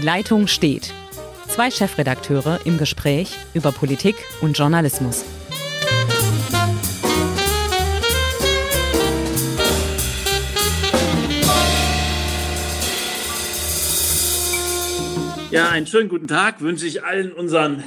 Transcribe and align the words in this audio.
Die 0.00 0.06
Leitung 0.06 0.46
steht. 0.46 0.94
Zwei 1.46 1.70
Chefredakteure 1.70 2.60
im 2.64 2.78
Gespräch 2.78 3.36
über 3.52 3.70
Politik 3.70 4.16
und 4.40 4.56
Journalismus. 4.56 5.26
Ja, 15.50 15.68
einen 15.68 15.86
schönen 15.86 16.08
guten 16.08 16.28
Tag 16.28 16.62
wünsche 16.62 16.86
ich 16.86 17.04
allen 17.04 17.34
unseren 17.34 17.84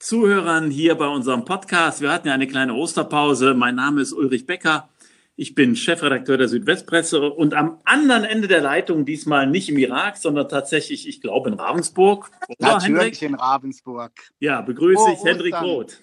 Zuhörern 0.00 0.68
hier 0.68 0.96
bei 0.96 1.06
unserem 1.06 1.44
Podcast. 1.44 2.00
Wir 2.00 2.10
hatten 2.10 2.26
ja 2.26 2.34
eine 2.34 2.48
kleine 2.48 2.74
Osterpause. 2.74 3.54
Mein 3.54 3.76
Name 3.76 4.00
ist 4.00 4.12
Ulrich 4.12 4.46
Becker. 4.46 4.88
Ich 5.34 5.54
bin 5.54 5.76
Chefredakteur 5.76 6.36
der 6.36 6.48
Südwestpresse 6.48 7.30
und 7.30 7.54
am 7.54 7.80
anderen 7.84 8.24
Ende 8.24 8.48
der 8.48 8.60
Leitung 8.60 9.06
diesmal 9.06 9.46
nicht 9.46 9.70
im 9.70 9.78
Irak, 9.78 10.18
sondern 10.18 10.48
tatsächlich, 10.48 11.08
ich 11.08 11.20
glaube, 11.22 11.48
in 11.48 11.54
Ravensburg. 11.54 12.30
Oder, 12.48 12.74
Natürlich 12.74 13.20
Hendrik? 13.20 13.22
in 13.22 13.34
Ravensburg. 13.34 14.12
Ja, 14.40 14.60
begrüße 14.60 15.02
frohe 15.02 15.14
ich 15.14 15.24
Hendrik 15.24 15.60
Roth. 15.60 16.00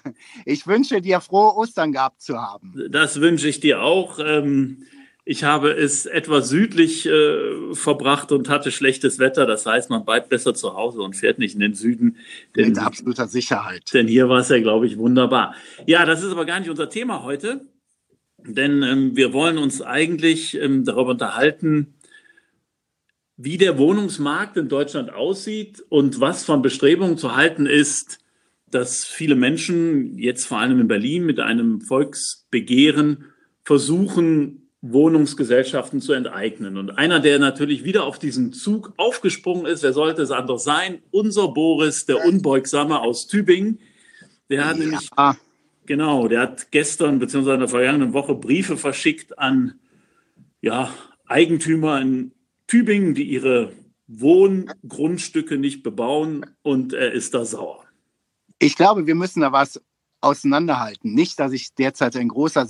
Ich 0.46 0.68
wünsche 0.68 1.02
dir 1.02 1.22
frohe 1.22 1.56
Ostern 1.56 1.92
gehabt 1.92 2.22
zu 2.22 2.38
haben. 2.38 2.74
Das 2.92 3.20
wünsche 3.20 3.48
ich 3.48 3.62
dir 3.62 3.82
auch. 3.82 4.20
Ähm, 4.20 4.86
ich 5.24 5.44
habe 5.44 5.72
es 5.72 6.08
etwas 6.08 6.50
südlich 6.50 7.08
äh, 7.08 7.74
verbracht 7.74 8.32
und 8.32 8.50
hatte 8.50 8.72
schlechtes 8.72 9.20
Wetter. 9.20 9.46
Das 9.46 9.66
heißt, 9.66 9.90
man 9.90 10.04
bleibt 10.04 10.30
besser 10.30 10.54
zu 10.54 10.76
Hause 10.76 11.02
und 11.02 11.16
fährt 11.16 11.40
nicht 11.40 11.54
in 11.54 11.62
den 11.62 11.74
Süden. 11.74 12.18
Denn, 12.56 12.70
Mit 12.70 12.80
absoluter 12.80 13.28
Sicherheit. 13.28 13.94
Denn 13.94 14.08
hier 14.08 14.30
war 14.30 14.40
es 14.40 14.50
ja, 14.50 14.60
glaube 14.60 14.88
ich, 14.88 14.98
wunderbar. 14.98 15.56
Ja, 15.86 16.06
das 16.06 16.24
ist 16.24 16.32
aber 16.32 16.46
gar 16.46 16.60
nicht 16.60 16.70
unser 16.70 16.90
Thema 16.90 17.24
heute. 17.24 17.66
Denn 18.46 18.84
ähm, 18.84 19.16
wir 19.16 19.34
wollen 19.34 19.58
uns 19.58 19.82
eigentlich 19.82 20.56
ähm, 20.60 20.86
darüber 20.86 21.12
unterhalten, 21.12 21.94
wie 23.38 23.58
der 23.58 23.78
Wohnungsmarkt 23.78 24.58
in 24.58 24.70
Deutschland 24.70 25.14
aussieht 25.14 25.84
und 25.90 26.20
was 26.20 26.44
von 26.44 26.62
Bestrebungen 26.62 27.18
zu 27.18 27.36
halten 27.36 27.66
ist, 27.66 28.20
dass 28.70 29.04
viele 29.06 29.36
Menschen, 29.36 30.18
jetzt 30.18 30.46
vor 30.46 30.60
allem 30.60 30.80
in 30.80 30.88
Berlin, 30.88 31.26
mit 31.26 31.40
einem 31.40 31.82
Volksbegehren 31.82 33.26
versuchen, 33.64 34.70
Wohnungsgesellschaften 34.82 36.02
zu 36.02 36.14
enteignen. 36.14 36.78
Und 36.78 36.98
einer, 36.98 37.20
der 37.20 37.38
natürlich 37.38 37.84
wieder 37.84 38.04
auf 38.04 38.18
diesen 38.18 38.52
Zug 38.52 38.94
aufgesprungen 38.98 39.66
ist, 39.68 39.84
wer 39.84 39.94
sollte 39.94 40.24
es 40.24 40.32
anders 40.32 40.64
sein? 40.64 41.00
Unser 41.12 41.50
Boris, 41.50 42.06
der 42.06 42.26
Unbeugsame 42.26 43.00
aus 43.00 43.28
Tübingen. 43.28 43.80
Der 44.50 44.66
hat 44.66 44.78
ja. 44.78 44.84
nämlich 44.86 45.10
Genau, 45.86 46.28
der 46.28 46.42
hat 46.42 46.72
gestern 46.72 47.20
bzw. 47.20 47.54
in 47.54 47.60
der 47.60 47.68
vergangenen 47.68 48.14
Woche 48.14 48.36
Briefe 48.36 48.78
verschickt 48.78 49.38
an 49.40 49.80
ja, 50.62 50.94
Eigentümer 51.26 52.00
in 52.00 52.34
Tübingen, 52.68 53.16
die 53.16 53.24
ihre 53.24 53.74
Wohngrundstücke 54.08 55.58
nicht 55.58 55.84
bebauen 55.84 56.46
und 56.62 56.94
er 56.94 57.12
ist 57.12 57.34
da 57.34 57.46
sauer. 57.46 57.84
Ich 58.60 58.76
glaube, 58.76 59.08
wir 59.08 59.16
müssen 59.16 59.42
da 59.42 59.52
was 59.52 59.82
auseinanderhalten. 60.22 61.14
Nicht, 61.14 61.40
dass 61.40 61.52
ich 61.52 61.74
derzeit 61.74 62.16
ein 62.16 62.28
großer 62.28 62.68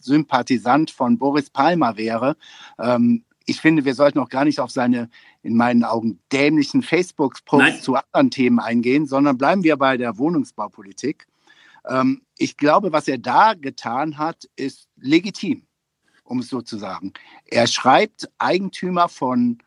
Sympathisant 0.00 0.90
von 0.90 1.18
Boris 1.18 1.50
Palmer 1.50 1.96
wäre. 1.96 2.36
Ähm, 2.78 3.24
ich 3.46 3.60
finde, 3.60 3.84
wir 3.84 3.94
sollten 3.94 4.18
auch 4.18 4.30
gar 4.30 4.44
nicht 4.44 4.58
auf 4.58 4.70
seine, 4.70 5.10
in 5.42 5.54
meinen 5.56 5.84
Augen, 5.84 6.18
dämlichen 6.32 6.82
Facebook-Posts 6.82 7.82
zu 7.82 7.96
anderen 7.96 8.30
Themen 8.30 8.58
eingehen, 8.58 9.06
sondern 9.06 9.36
bleiben 9.36 9.62
wir 9.64 9.76
bei 9.76 9.98
der 9.98 10.16
Wohnungsbaupolitik. 10.16 11.26
Ähm, 11.86 12.22
ich 12.38 12.56
glaube, 12.56 12.92
was 12.92 13.08
er 13.08 13.18
da 13.18 13.54
getan 13.54 14.18
hat, 14.18 14.48
ist 14.56 14.88
legitim, 14.96 15.66
um 16.24 16.40
es 16.40 16.48
so 16.48 16.60
zu 16.60 16.78
sagen. 16.78 17.12
Er 17.46 17.66
schreibt 17.66 18.28
Eigentümer 18.38 19.08
von 19.08 19.58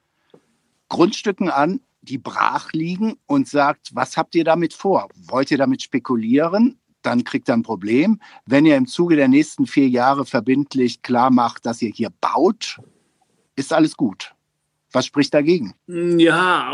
Grundstücken 0.89 1.49
an, 1.49 1.81
die 2.01 2.17
brach 2.17 2.71
liegen 2.73 3.17
und 3.25 3.47
sagt, 3.47 3.93
was 3.93 4.17
habt 4.17 4.35
ihr 4.35 4.43
damit 4.43 4.73
vor? 4.73 5.09
Wollt 5.15 5.51
ihr 5.51 5.57
damit 5.57 5.81
spekulieren? 5.81 6.79
Dann 7.01 7.23
kriegt 7.23 7.49
er 7.49 7.55
ein 7.55 7.63
Problem. 7.63 8.19
Wenn 8.45 8.65
ihr 8.65 8.75
im 8.75 8.87
Zuge 8.87 9.15
der 9.15 9.27
nächsten 9.27 9.67
vier 9.67 9.87
Jahre 9.87 10.25
verbindlich 10.25 11.01
klar 11.01 11.29
macht, 11.31 11.65
dass 11.65 11.81
ihr 11.81 11.91
hier 11.91 12.09
baut, 12.21 12.79
ist 13.55 13.73
alles 13.73 13.95
gut. 13.95 14.33
Was 14.91 15.05
spricht 15.05 15.33
dagegen? 15.33 15.73
Ja, 15.87 16.73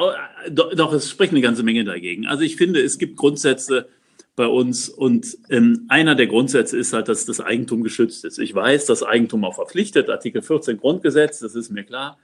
doch, 0.50 0.74
doch, 0.76 0.94
es 0.94 1.10
spricht 1.10 1.32
eine 1.32 1.42
ganze 1.42 1.64
Menge 1.64 1.84
dagegen. 1.84 2.28
Also 2.28 2.44
ich 2.44 2.56
finde, 2.56 2.82
es 2.82 2.98
gibt 2.98 3.18
Grundsätze, 3.18 3.90
bei 4.36 4.48
uns. 4.48 4.90
Und 4.90 5.38
ähm, 5.50 5.86
einer 5.90 6.16
der 6.16 6.28
Grundsätze 6.28 6.78
ist 6.78 6.94
halt, 6.94 7.08
dass 7.08 7.26
das 7.26 7.40
Eigentum 7.40 7.84
geschützt 7.84 8.26
ist. 8.26 8.40
Ich 8.40 8.54
weiß, 8.54 8.86
das 8.86 9.04
Eigentum 9.04 9.46
auch 9.46 9.56
verpflichtet, 9.56 10.10
Artikel 10.10 10.42
14 10.42 10.78
Grundgesetz, 10.78 11.40
das 11.40 11.56
ist 11.56 11.72
mir 11.72 11.84
klar. 11.84 12.18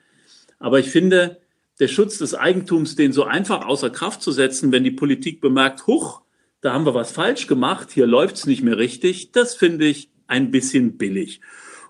Aber 0.58 0.80
ich 0.80 0.90
finde, 0.90 1.40
der 1.80 1.88
Schutz 1.88 2.18
des 2.18 2.36
Eigentums, 2.36 2.96
den 2.96 3.14
so 3.14 3.24
einfach 3.24 3.66
außer 3.66 3.90
Kraft 3.90 4.22
zu 4.22 4.31
setzen, 4.31 4.72
wenn 4.72 4.84
die 4.84 4.92
Politik 4.92 5.40
bemerkt, 5.40 5.88
huch, 5.88 6.22
da 6.62 6.74
haben 6.74 6.86
wir 6.86 6.94
was 6.94 7.12
falsch 7.12 7.47
gemacht, 7.47 7.92
hier 7.92 8.06
läuft's 8.06 8.46
nicht 8.46 8.64
mehr 8.64 8.78
richtig, 8.78 9.31
das 9.31 9.56
finde 9.56 9.86
ich 9.86 10.09
ein 10.28 10.52
bisschen 10.52 10.97
billig. 10.97 11.40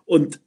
Und 0.05 0.39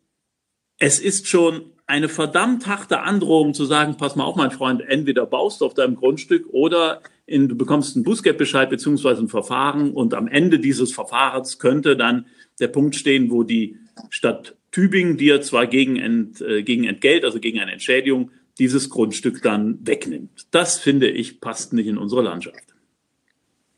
es 0.79 1.01
ist 1.01 1.29
schon 1.29 1.73
eine 1.87 2.09
verdammt 2.09 2.67
harte 2.67 3.01
Androhung 3.01 3.55
zu 3.55 3.65
sagen, 3.65 3.97
pass 3.97 4.17
mal 4.17 4.25
auf, 4.25 4.37
mein 4.37 4.51
Freund, 4.51 4.83
entweder 4.83 5.27
baust 5.27 5.61
du 5.61 5.67
auf 5.67 5.75
deinem 5.75 5.97
Grundstück 5.97 6.47
oder 6.51 7.03
in, 7.27 7.49
du 7.49 7.55
bekommst 7.55 7.97
einen 7.97 8.05
Bußgeldbescheid 8.05 8.69
beziehungsweise 8.69 9.23
ein 9.23 9.29
Verfahren 9.29 9.93
und 9.93 10.15
am 10.15 10.29
Ende 10.29 10.59
dieses 10.59 10.93
Verfahrens 10.93 11.59
könnte 11.59 11.97
dann 11.97 12.27
der 12.61 12.69
Punkt 12.69 12.97
stehen, 12.97 13.31
wo 13.31 13.43
die 13.43 13.79
Stadt 14.11 14.57
Tübingen 14.71 15.19
dir 15.19 15.43
zwar 15.43 15.67
gegen, 15.67 15.97
Ent, 15.97 16.41
äh, 16.41 16.63
gegen 16.63 16.85
Entgelt, 16.85 17.25
also 17.25 17.39
gegen 17.41 17.61
eine 17.61 17.73
Entschädigung, 17.73 18.31
dieses 18.59 18.91
Grundstück 18.91 19.43
dann 19.43 19.79
wegnimmt. 19.87 20.47
Das 20.51 20.79
finde 20.79 21.11
ich 21.11 21.41
passt 21.41 21.73
nicht 21.73 21.87
in 21.87 21.99
unsere 21.99 22.23
Landschaft. 22.23 22.65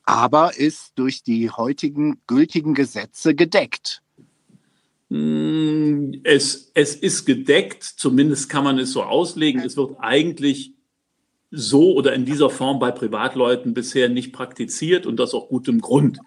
Aber 0.05 0.57
ist 0.57 0.93
durch 0.97 1.23
die 1.23 1.51
heutigen 1.51 2.21
gültigen 2.27 2.75
Gesetze 2.75 3.35
gedeckt. 3.35 4.03
Hm, 5.11 6.21
es, 6.25 6.71
es 6.75 6.95
ist 6.95 7.25
gedeckt, 7.25 7.83
zumindest 7.83 8.49
kann 8.49 8.65
man 8.65 8.79
es 8.79 8.93
so 8.93 9.03
auslegen. 9.03 9.63
Es 9.63 9.77
wird 9.77 9.97
eigentlich 9.99 10.74
so 11.55 11.95
oder 11.95 12.13
in 12.13 12.25
dieser 12.25 12.51
Form 12.51 12.79
bei 12.79 12.91
Privatleuten 12.91 13.75
bisher 13.75 14.09
nicht 14.09 14.33
praktiziert 14.33 15.07
und 15.07 15.19
das 15.19 15.35
auch 15.35 15.49
gutem 15.49 15.81
Grund. 15.81 16.19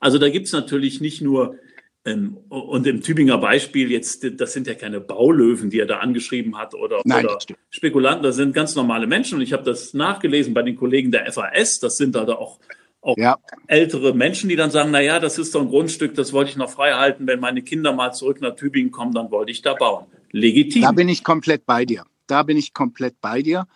Also 0.00 0.18
da 0.18 0.28
gibt 0.28 0.46
es 0.46 0.52
natürlich 0.52 1.00
nicht 1.00 1.20
nur, 1.20 1.56
ähm, 2.04 2.38
und 2.48 2.86
im 2.86 3.02
Tübinger 3.02 3.38
Beispiel 3.38 3.90
jetzt, 3.90 4.26
das 4.40 4.52
sind 4.52 4.66
ja 4.66 4.74
keine 4.74 5.00
Baulöwen, 5.00 5.70
die 5.70 5.80
er 5.80 5.86
da 5.86 5.98
angeschrieben 5.98 6.56
hat 6.56 6.74
oder, 6.74 7.00
Nein, 7.04 7.24
oder 7.24 7.38
Spekulanten, 7.70 8.22
das 8.22 8.36
sind 8.36 8.54
ganz 8.54 8.74
normale 8.74 9.06
Menschen 9.06 9.36
und 9.36 9.42
ich 9.42 9.52
habe 9.52 9.64
das 9.64 9.94
nachgelesen 9.94 10.54
bei 10.54 10.62
den 10.62 10.76
Kollegen 10.76 11.10
der 11.10 11.30
FAS, 11.32 11.80
das 11.80 11.96
sind 11.96 12.14
da 12.14 12.24
auch 12.28 12.58
auch 13.00 13.16
ja. 13.16 13.36
ältere 13.68 14.12
Menschen, 14.12 14.48
die 14.48 14.56
dann 14.56 14.70
sagen, 14.70 14.90
na 14.90 15.00
ja, 15.00 15.20
das 15.20 15.38
ist 15.38 15.52
so 15.52 15.60
ein 15.60 15.68
Grundstück, 15.68 16.14
das 16.14 16.32
wollte 16.32 16.50
ich 16.50 16.56
noch 16.56 16.70
frei 16.70 16.92
halten, 16.92 17.26
wenn 17.26 17.40
meine 17.40 17.62
Kinder 17.62 17.92
mal 17.92 18.12
zurück 18.12 18.40
nach 18.40 18.56
Tübingen 18.56 18.90
kommen, 18.90 19.12
dann 19.14 19.30
wollte 19.30 19.52
ich 19.52 19.62
da 19.62 19.74
bauen. 19.74 20.06
Legitim. 20.32 20.82
Da 20.82 20.92
bin 20.92 21.08
ich 21.08 21.22
komplett 21.22 21.64
bei 21.64 21.84
dir. 21.84 22.04
Da 22.26 22.42
bin 22.42 22.56
ich 22.56 22.74
komplett 22.74 23.14
bei 23.20 23.40
dir. 23.42 23.66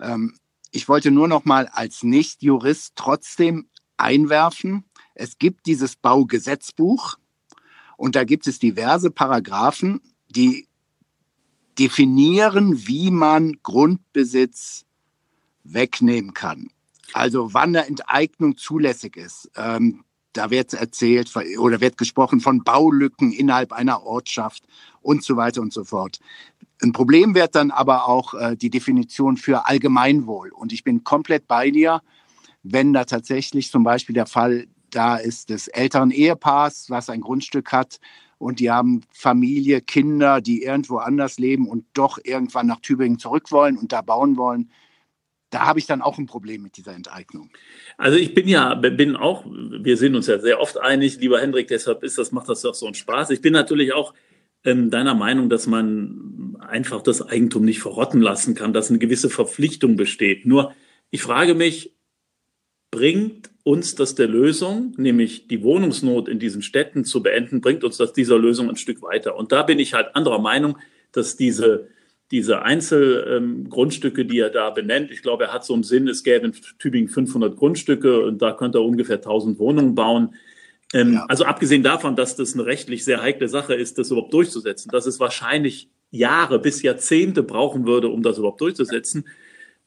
Ähm, 0.00 0.36
ich 0.70 0.88
wollte 0.88 1.10
nur 1.10 1.28
noch 1.28 1.44
mal 1.44 1.66
als 1.66 2.02
Nicht-Jurist 2.02 2.92
trotzdem 2.94 3.68
einwerfen, 3.96 4.84
es 5.14 5.38
gibt 5.38 5.66
dieses 5.66 5.96
Baugesetzbuch 5.96 7.18
und 7.96 8.14
da 8.14 8.22
gibt 8.22 8.46
es 8.46 8.60
diverse 8.60 9.10
Paragraphen, 9.10 10.00
die 10.28 10.68
definieren, 11.78 12.86
wie 12.86 13.10
man 13.10 13.54
Grundbesitz 13.64 14.84
wegnehmen 15.64 16.34
kann. 16.34 16.70
Also 17.12 17.52
wann 17.52 17.70
eine 17.74 17.86
Enteignung 17.86 18.56
zulässig 18.56 19.16
ist. 19.16 19.50
Ähm, 19.56 20.04
da 20.32 20.50
wird 20.50 20.72
erzählt 20.74 21.34
oder 21.58 21.80
wird 21.80 21.96
gesprochen 21.96 22.40
von 22.40 22.62
Baulücken 22.62 23.32
innerhalb 23.32 23.72
einer 23.72 24.04
Ortschaft 24.04 24.62
und 25.00 25.24
so 25.24 25.36
weiter 25.36 25.62
und 25.62 25.72
so 25.72 25.82
fort. 25.82 26.20
Ein 26.80 26.92
Problem 26.92 27.34
wird 27.34 27.54
dann 27.54 27.70
aber 27.70 28.06
auch 28.06 28.34
äh, 28.34 28.56
die 28.56 28.70
Definition 28.70 29.36
für 29.36 29.66
Allgemeinwohl. 29.66 30.50
Und 30.50 30.72
ich 30.72 30.84
bin 30.84 31.04
komplett 31.04 31.48
bei 31.48 31.70
dir, 31.70 32.02
wenn 32.62 32.92
da 32.92 33.04
tatsächlich 33.04 33.70
zum 33.70 33.82
Beispiel 33.82 34.14
der 34.14 34.26
Fall 34.26 34.66
da 34.90 35.16
ist 35.16 35.50
des 35.50 35.68
älteren 35.68 36.10
Ehepaars, 36.10 36.86
was 36.88 37.10
ein 37.10 37.20
Grundstück 37.20 37.72
hat 37.72 37.98
und 38.38 38.60
die 38.60 38.70
haben 38.70 39.02
Familie, 39.12 39.80
Kinder, 39.80 40.40
die 40.40 40.62
irgendwo 40.62 40.98
anders 40.98 41.38
leben 41.38 41.68
und 41.68 41.84
doch 41.92 42.18
irgendwann 42.22 42.66
nach 42.66 42.80
Tübingen 42.80 43.18
zurück 43.18 43.50
wollen 43.50 43.76
und 43.76 43.92
da 43.92 44.00
bauen 44.00 44.36
wollen. 44.36 44.70
Da 45.50 45.66
habe 45.66 45.78
ich 45.78 45.86
dann 45.86 46.02
auch 46.02 46.18
ein 46.18 46.26
Problem 46.26 46.62
mit 46.62 46.76
dieser 46.76 46.94
Enteignung. 46.94 47.50
Also 47.96 48.18
ich 48.18 48.34
bin 48.34 48.46
ja, 48.48 48.74
bin 48.74 49.16
auch, 49.16 49.44
wir 49.46 49.96
sind 49.96 50.14
uns 50.14 50.26
ja 50.26 50.38
sehr 50.38 50.60
oft 50.60 50.78
einig, 50.78 51.18
lieber 51.20 51.40
Hendrik, 51.40 51.68
deshalb 51.68 52.02
ist 52.02 52.18
das, 52.18 52.32
macht 52.32 52.48
das 52.48 52.62
doch 52.62 52.74
so 52.74 52.86
einen 52.86 52.94
Spaß. 52.94 53.30
Ich 53.30 53.40
bin 53.40 53.54
natürlich 53.54 53.92
auch 53.94 54.14
deiner 54.64 55.14
Meinung, 55.14 55.48
dass 55.48 55.66
man 55.66 56.56
einfach 56.60 57.02
das 57.02 57.22
Eigentum 57.22 57.64
nicht 57.64 57.80
verrotten 57.80 58.20
lassen 58.20 58.54
kann, 58.54 58.72
dass 58.72 58.90
eine 58.90 58.98
gewisse 58.98 59.30
Verpflichtung 59.30 59.96
besteht. 59.96 60.46
Nur 60.46 60.74
ich 61.10 61.22
frage 61.22 61.54
mich, 61.54 61.94
bringt 62.90 63.50
uns 63.62 63.94
das 63.94 64.14
der 64.14 64.28
Lösung, 64.28 64.94
nämlich 64.96 65.46
die 65.46 65.62
Wohnungsnot 65.62 66.28
in 66.28 66.38
diesen 66.38 66.62
Städten 66.62 67.04
zu 67.04 67.22
beenden, 67.22 67.60
bringt 67.60 67.84
uns 67.84 67.98
das 67.98 68.12
dieser 68.12 68.38
Lösung 68.38 68.68
ein 68.68 68.76
Stück 68.76 69.02
weiter. 69.02 69.36
Und 69.36 69.52
da 69.52 69.62
bin 69.62 69.78
ich 69.78 69.94
halt 69.94 70.16
anderer 70.16 70.38
Meinung, 70.38 70.78
dass 71.12 71.36
diese 71.36 71.88
diese 72.30 72.62
Einzelgrundstücke, 72.62 74.20
ähm, 74.20 74.28
die 74.28 74.38
er 74.38 74.50
da 74.50 74.70
benennt. 74.70 75.10
Ich 75.10 75.22
glaube, 75.22 75.44
er 75.44 75.52
hat 75.52 75.64
so 75.64 75.74
im 75.74 75.82
Sinn, 75.82 76.08
es 76.08 76.22
gäbe 76.22 76.46
in 76.46 76.52
Tübingen 76.78 77.08
500 77.08 77.56
Grundstücke 77.56 78.20
und 78.24 78.42
da 78.42 78.52
könnte 78.52 78.78
er 78.78 78.84
ungefähr 78.84 79.16
1000 79.16 79.58
Wohnungen 79.58 79.94
bauen. 79.94 80.34
Ähm, 80.94 81.14
ja. 81.14 81.26
Also 81.28 81.44
abgesehen 81.44 81.82
davon, 81.82 82.16
dass 82.16 82.36
das 82.36 82.54
eine 82.54 82.66
rechtlich 82.66 83.04
sehr 83.04 83.20
heikle 83.20 83.48
Sache 83.48 83.74
ist, 83.74 83.98
das 83.98 84.10
überhaupt 84.10 84.32
durchzusetzen, 84.32 84.90
dass 84.90 85.06
es 85.06 85.20
wahrscheinlich 85.20 85.90
Jahre 86.10 86.58
bis 86.58 86.82
Jahrzehnte 86.82 87.42
brauchen 87.42 87.86
würde, 87.86 88.08
um 88.08 88.22
das 88.22 88.38
überhaupt 88.38 88.60
durchzusetzen, 88.60 89.26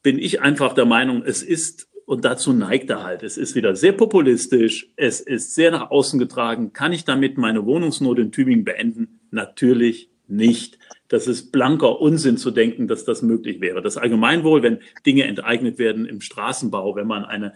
bin 0.02 0.18
ich 0.18 0.40
einfach 0.40 0.74
der 0.74 0.84
Meinung, 0.84 1.22
es 1.24 1.42
ist, 1.42 1.88
und 2.06 2.24
dazu 2.24 2.52
neigt 2.52 2.90
er 2.90 3.02
halt, 3.02 3.22
es 3.22 3.36
ist 3.36 3.54
wieder 3.54 3.74
sehr 3.74 3.92
populistisch, 3.92 4.90
es 4.96 5.20
ist 5.20 5.54
sehr 5.54 5.70
nach 5.70 5.90
außen 5.90 6.18
getragen. 6.18 6.72
Kann 6.72 6.92
ich 6.92 7.04
damit 7.04 7.38
meine 7.38 7.64
Wohnungsnot 7.64 8.18
in 8.18 8.32
Tübingen 8.32 8.64
beenden? 8.64 9.20
Natürlich 9.30 10.10
nicht. 10.28 10.78
Das 11.08 11.26
ist 11.26 11.52
blanker 11.52 12.00
Unsinn 12.00 12.36
zu 12.36 12.50
denken, 12.50 12.88
dass 12.88 13.04
das 13.04 13.22
möglich 13.22 13.60
wäre. 13.60 13.82
Das 13.82 13.96
Allgemeinwohl, 13.96 14.62
wenn 14.62 14.78
Dinge 15.04 15.24
enteignet 15.24 15.78
werden 15.78 16.06
im 16.06 16.20
Straßenbau, 16.20 16.96
wenn 16.96 17.06
man 17.06 17.24
eine, 17.24 17.54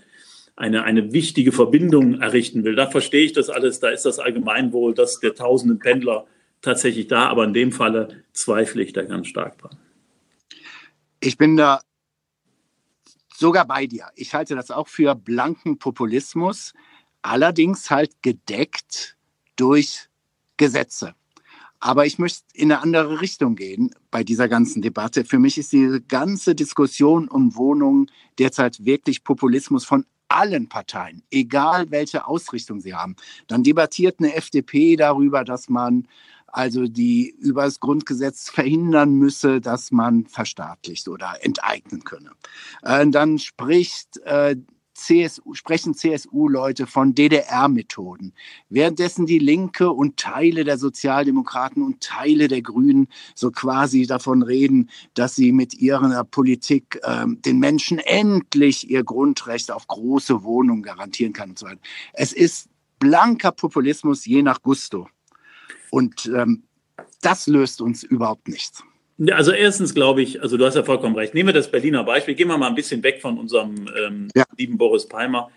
eine, 0.56 0.84
eine 0.84 1.12
wichtige 1.12 1.52
Verbindung 1.52 2.20
errichten 2.20 2.64
will, 2.64 2.74
da 2.74 2.90
verstehe 2.90 3.24
ich 3.24 3.32
das 3.32 3.50
alles. 3.50 3.78
Da 3.78 3.90
ist 3.90 4.06
das 4.06 4.18
Allgemeinwohl, 4.18 4.94
dass 4.94 5.20
der 5.20 5.34
tausenden 5.34 5.78
Pendler 5.78 6.26
tatsächlich 6.62 7.06
da, 7.06 7.28
aber 7.28 7.44
in 7.44 7.52
dem 7.52 7.72
Falle 7.72 8.24
zweifle 8.32 8.82
ich 8.82 8.94
da 8.94 9.02
ganz 9.02 9.28
stark 9.28 9.58
dran. 9.58 9.76
Ich 11.20 11.36
bin 11.36 11.56
da 11.56 11.80
sogar 13.36 13.66
bei 13.66 13.86
dir. 13.86 14.06
Ich 14.14 14.34
halte 14.34 14.54
das 14.54 14.70
auch 14.70 14.88
für 14.88 15.14
blanken 15.14 15.78
Populismus, 15.78 16.72
allerdings 17.20 17.90
halt 17.90 18.22
gedeckt 18.22 19.16
durch 19.56 20.08
Gesetze. 20.56 21.14
Aber 21.78 22.06
ich 22.06 22.18
möchte 22.18 22.42
in 22.54 22.72
eine 22.72 22.80
andere 22.80 23.20
Richtung 23.20 23.54
gehen 23.54 23.90
bei 24.10 24.24
dieser 24.24 24.48
ganzen 24.48 24.80
Debatte. 24.80 25.24
Für 25.24 25.38
mich 25.38 25.58
ist 25.58 25.72
diese 25.72 26.00
ganze 26.00 26.54
Diskussion 26.54 27.28
um 27.28 27.54
Wohnungen 27.54 28.10
derzeit 28.38 28.84
wirklich 28.84 29.22
Populismus 29.22 29.84
von 29.84 30.06
allen 30.28 30.68
Parteien, 30.68 31.22
egal 31.30 31.90
welche 31.90 32.26
Ausrichtung 32.26 32.80
sie 32.80 32.94
haben. 32.94 33.16
Dann 33.46 33.62
debattiert 33.62 34.16
eine 34.18 34.34
FDP 34.34 34.96
darüber, 34.96 35.44
dass 35.44 35.68
man 35.68 36.06
also 36.46 36.86
die 36.86 37.34
über 37.38 37.64
das 37.64 37.80
Grundgesetz 37.80 38.48
verhindern 38.48 39.14
müsse, 39.14 39.60
dass 39.60 39.90
man 39.90 40.26
verstaatlicht 40.26 41.06
oder 41.08 41.34
enteignen 41.42 42.02
könne. 42.02 42.30
Äh, 42.82 43.06
dann 43.08 43.38
spricht 43.38 44.16
äh, 44.24 44.56
CSU, 44.96 45.54
sprechen 45.54 45.94
CSU-Leute 45.94 46.86
von 46.86 47.14
DDR-Methoden, 47.14 48.32
währenddessen 48.70 49.26
die 49.26 49.38
Linke 49.38 49.90
und 49.90 50.16
Teile 50.16 50.64
der 50.64 50.78
Sozialdemokraten 50.78 51.82
und 51.82 52.00
Teile 52.00 52.48
der 52.48 52.62
Grünen 52.62 53.08
so 53.34 53.50
quasi 53.50 54.06
davon 54.06 54.42
reden, 54.42 54.90
dass 55.14 55.36
sie 55.36 55.52
mit 55.52 55.74
ihrer 55.74 56.24
Politik 56.24 56.98
äh, 57.02 57.26
den 57.26 57.58
Menschen 57.58 57.98
endlich 57.98 58.90
ihr 58.90 59.04
Grundrecht 59.04 59.70
auf 59.70 59.86
große 59.86 60.42
Wohnungen 60.42 60.82
garantieren 60.82 61.32
kann 61.32 61.50
und 61.50 61.58
so 61.58 61.66
weiter. 61.66 61.80
Es 62.12 62.32
ist 62.32 62.68
blanker 62.98 63.52
Populismus 63.52 64.24
je 64.24 64.42
nach 64.42 64.62
Gusto. 64.62 65.08
Und 65.90 66.26
ähm, 66.26 66.64
das 67.20 67.46
löst 67.46 67.80
uns 67.80 68.02
überhaupt 68.02 68.48
nichts. 68.48 68.82
Also 69.30 69.52
erstens 69.52 69.94
glaube 69.94 70.20
ich, 70.22 70.42
also 70.42 70.56
du 70.56 70.66
hast 70.66 70.74
ja 70.74 70.82
vollkommen 70.82 71.16
recht. 71.16 71.34
Nehmen 71.34 71.48
wir 71.48 71.54
das 71.54 71.70
Berliner 71.70 72.04
Beispiel. 72.04 72.34
Gehen 72.34 72.48
wir 72.48 72.58
mal 72.58 72.68
ein 72.68 72.74
bisschen 72.74 73.02
weg 73.02 73.20
von 73.22 73.38
unserem 73.38 73.88
ähm, 73.96 74.28
ja. 74.34 74.44
lieben 74.58 74.76
Boris 74.76 75.06
Palmer. 75.06 75.50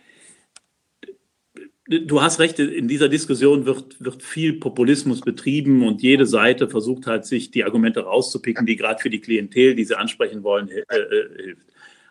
Du 1.86 2.22
hast 2.22 2.40
recht, 2.40 2.60
in 2.60 2.88
dieser 2.88 3.10
Diskussion 3.10 3.66
wird, 3.66 3.96
wird 4.00 4.22
viel 4.22 4.60
Populismus 4.60 5.22
betrieben 5.22 5.86
und 5.86 6.04
jede 6.04 6.28
Seite 6.28 6.70
versucht 6.70 7.08
halt, 7.08 7.26
sich 7.26 7.50
die 7.50 7.64
Argumente 7.64 8.02
rauszupicken, 8.02 8.68
die 8.68 8.76
gerade 8.76 9.02
für 9.02 9.10
die 9.10 9.20
Klientel, 9.20 9.74
die 9.74 9.86
sie 9.86 9.98
ansprechen 9.98 10.44
wollen, 10.44 10.70
äh, 10.70 10.84
äh, 10.96 11.44
hilft. 11.44 11.68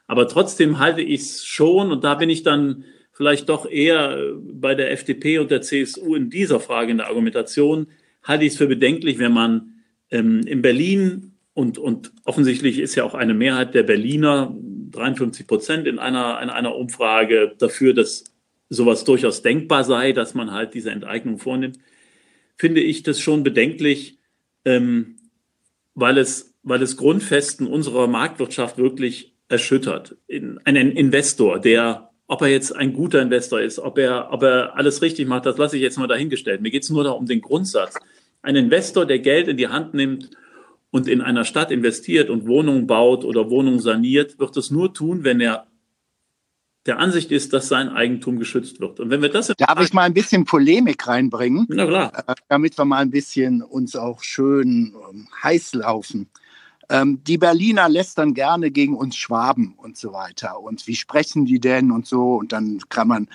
Aber 0.08 0.26
trotzdem 0.26 0.80
halte 0.80 1.00
ich 1.00 1.20
es 1.20 1.44
schon, 1.44 1.92
und 1.92 2.02
da 2.02 2.16
bin 2.16 2.28
ich 2.28 2.42
dann 2.42 2.84
vielleicht 3.12 3.48
doch 3.48 3.70
eher 3.70 4.32
bei 4.40 4.74
der 4.74 4.90
FDP 4.90 5.38
und 5.38 5.50
der 5.50 5.62
CSU 5.62 6.16
in 6.16 6.28
dieser 6.28 6.58
Frage 6.58 6.90
in 6.90 6.98
der 6.98 7.06
Argumentation, 7.06 7.86
halte 8.24 8.44
ich 8.44 8.52
es 8.52 8.58
für 8.58 8.66
bedenklich, 8.66 9.18
wenn 9.18 9.32
man 9.32 9.74
ähm, 10.10 10.40
in 10.40 10.60
Berlin 10.60 11.37
und, 11.58 11.76
und 11.76 12.12
offensichtlich 12.24 12.78
ist 12.78 12.94
ja 12.94 13.02
auch 13.02 13.14
eine 13.14 13.34
Mehrheit 13.34 13.74
der 13.74 13.82
Berliner, 13.82 14.56
53 14.92 15.44
Prozent 15.44 15.88
in 15.88 15.98
einer, 15.98 16.40
in 16.40 16.50
einer 16.50 16.76
Umfrage, 16.76 17.56
dafür, 17.58 17.94
dass 17.94 18.22
sowas 18.68 19.02
durchaus 19.02 19.42
denkbar 19.42 19.82
sei, 19.82 20.12
dass 20.12 20.34
man 20.34 20.52
halt 20.52 20.74
diese 20.74 20.92
Enteignung 20.92 21.38
vornimmt, 21.38 21.80
finde 22.56 22.80
ich 22.80 23.02
das 23.02 23.18
schon 23.18 23.42
bedenklich, 23.42 24.20
ähm, 24.64 25.16
weil, 25.96 26.18
es, 26.18 26.54
weil 26.62 26.80
es 26.80 26.96
Grundfesten 26.96 27.66
unserer 27.66 28.06
Marktwirtschaft 28.06 28.78
wirklich 28.78 29.34
erschüttert. 29.48 30.16
In, 30.28 30.60
ein 30.64 30.76
Investor, 30.76 31.58
der, 31.58 32.10
ob 32.28 32.40
er 32.42 32.48
jetzt 32.48 32.70
ein 32.70 32.92
guter 32.92 33.20
Investor 33.20 33.60
ist, 33.60 33.80
ob 33.80 33.98
er, 33.98 34.32
ob 34.32 34.44
er 34.44 34.76
alles 34.76 35.02
richtig 35.02 35.26
macht, 35.26 35.44
das 35.44 35.58
lasse 35.58 35.74
ich 35.74 35.82
jetzt 35.82 35.98
mal 35.98 36.06
dahingestellt. 36.06 36.60
Mir 36.60 36.70
geht 36.70 36.84
es 36.84 36.90
nur 36.90 37.02
darum 37.02 37.26
den 37.26 37.40
Grundsatz. 37.40 37.96
Ein 38.42 38.54
Investor, 38.54 39.06
der 39.06 39.18
Geld 39.18 39.48
in 39.48 39.56
die 39.56 39.66
Hand 39.66 39.92
nimmt 39.92 40.30
und 40.90 41.08
in 41.08 41.20
einer 41.20 41.44
Stadt 41.44 41.70
investiert 41.70 42.30
und 42.30 42.46
Wohnungen 42.46 42.86
baut 42.86 43.24
oder 43.24 43.50
Wohnungen 43.50 43.80
saniert, 43.80 44.38
wird 44.38 44.56
es 44.56 44.70
nur 44.70 44.94
tun, 44.94 45.24
wenn 45.24 45.40
er 45.40 45.66
der 46.86 46.98
Ansicht 46.98 47.30
ist, 47.30 47.52
dass 47.52 47.68
sein 47.68 47.90
Eigentum 47.90 48.38
geschützt 48.38 48.80
wird. 48.80 48.98
Und 48.98 49.10
wenn 49.10 49.20
wir 49.20 49.28
das 49.28 49.52
darf 49.58 49.80
ich 49.82 49.92
mal 49.92 50.04
ein 50.04 50.14
bisschen 50.14 50.46
Polemik 50.46 51.06
reinbringen, 51.06 51.66
Na 51.68 51.86
klar. 51.86 52.12
Äh, 52.26 52.34
damit 52.48 52.78
wir 52.78 52.86
mal 52.86 53.00
ein 53.00 53.10
bisschen 53.10 53.62
uns 53.62 53.94
auch 53.94 54.22
schön 54.22 54.94
ähm, 55.10 55.28
heiß 55.42 55.74
laufen. 55.74 56.30
Ähm, 56.88 57.22
die 57.24 57.36
Berliner 57.36 57.90
lästern 57.90 58.32
gerne 58.32 58.70
gegen 58.70 58.96
uns 58.96 59.16
Schwaben 59.16 59.74
und 59.76 59.98
so 59.98 60.14
weiter. 60.14 60.60
Und 60.60 60.86
wie 60.86 60.96
sprechen 60.96 61.44
die 61.44 61.60
denn 61.60 61.92
und 61.92 62.06
so? 62.06 62.36
Und 62.36 62.52
dann 62.52 62.80
kann 62.88 63.08
man 63.08 63.28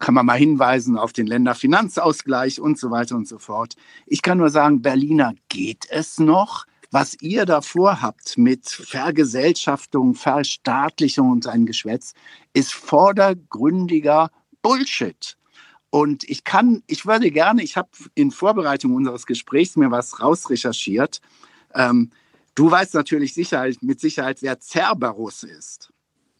kann 0.00 0.14
man 0.14 0.26
mal 0.26 0.38
hinweisen 0.38 0.98
auf 0.98 1.12
den 1.12 1.26
Länderfinanzausgleich 1.26 2.60
und 2.60 2.78
so 2.78 2.90
weiter 2.90 3.16
und 3.16 3.28
so 3.28 3.38
fort. 3.38 3.74
Ich 4.06 4.22
kann 4.22 4.38
nur 4.38 4.50
sagen, 4.50 4.82
Berliner 4.82 5.34
geht 5.48 5.86
es 5.90 6.18
noch. 6.18 6.66
Was 6.90 7.20
ihr 7.20 7.46
davor 7.46 8.00
habt 8.00 8.38
mit 8.38 8.68
Vergesellschaftung, 8.68 10.14
Verstaatlichung 10.14 11.30
und 11.30 11.46
ein 11.46 11.66
Geschwätz, 11.66 12.14
ist 12.52 12.72
vordergründiger 12.72 14.30
Bullshit. 14.62 15.36
Und 15.90 16.24
ich 16.24 16.44
kann, 16.44 16.82
ich 16.86 17.04
würde 17.06 17.30
gerne, 17.30 17.62
ich 17.62 17.76
habe 17.76 17.88
in 18.14 18.30
Vorbereitung 18.30 18.94
unseres 18.94 19.26
Gesprächs 19.26 19.76
mir 19.76 19.90
was 19.90 20.20
rausrecherchiert. 20.20 21.20
Ähm, 21.74 22.10
du 22.54 22.70
weißt 22.70 22.94
natürlich 22.94 23.34
sicher, 23.34 23.66
mit 23.80 24.00
Sicherheit, 24.00 24.38
wer 24.42 24.60
Cerberus 24.60 25.42
ist. 25.42 25.92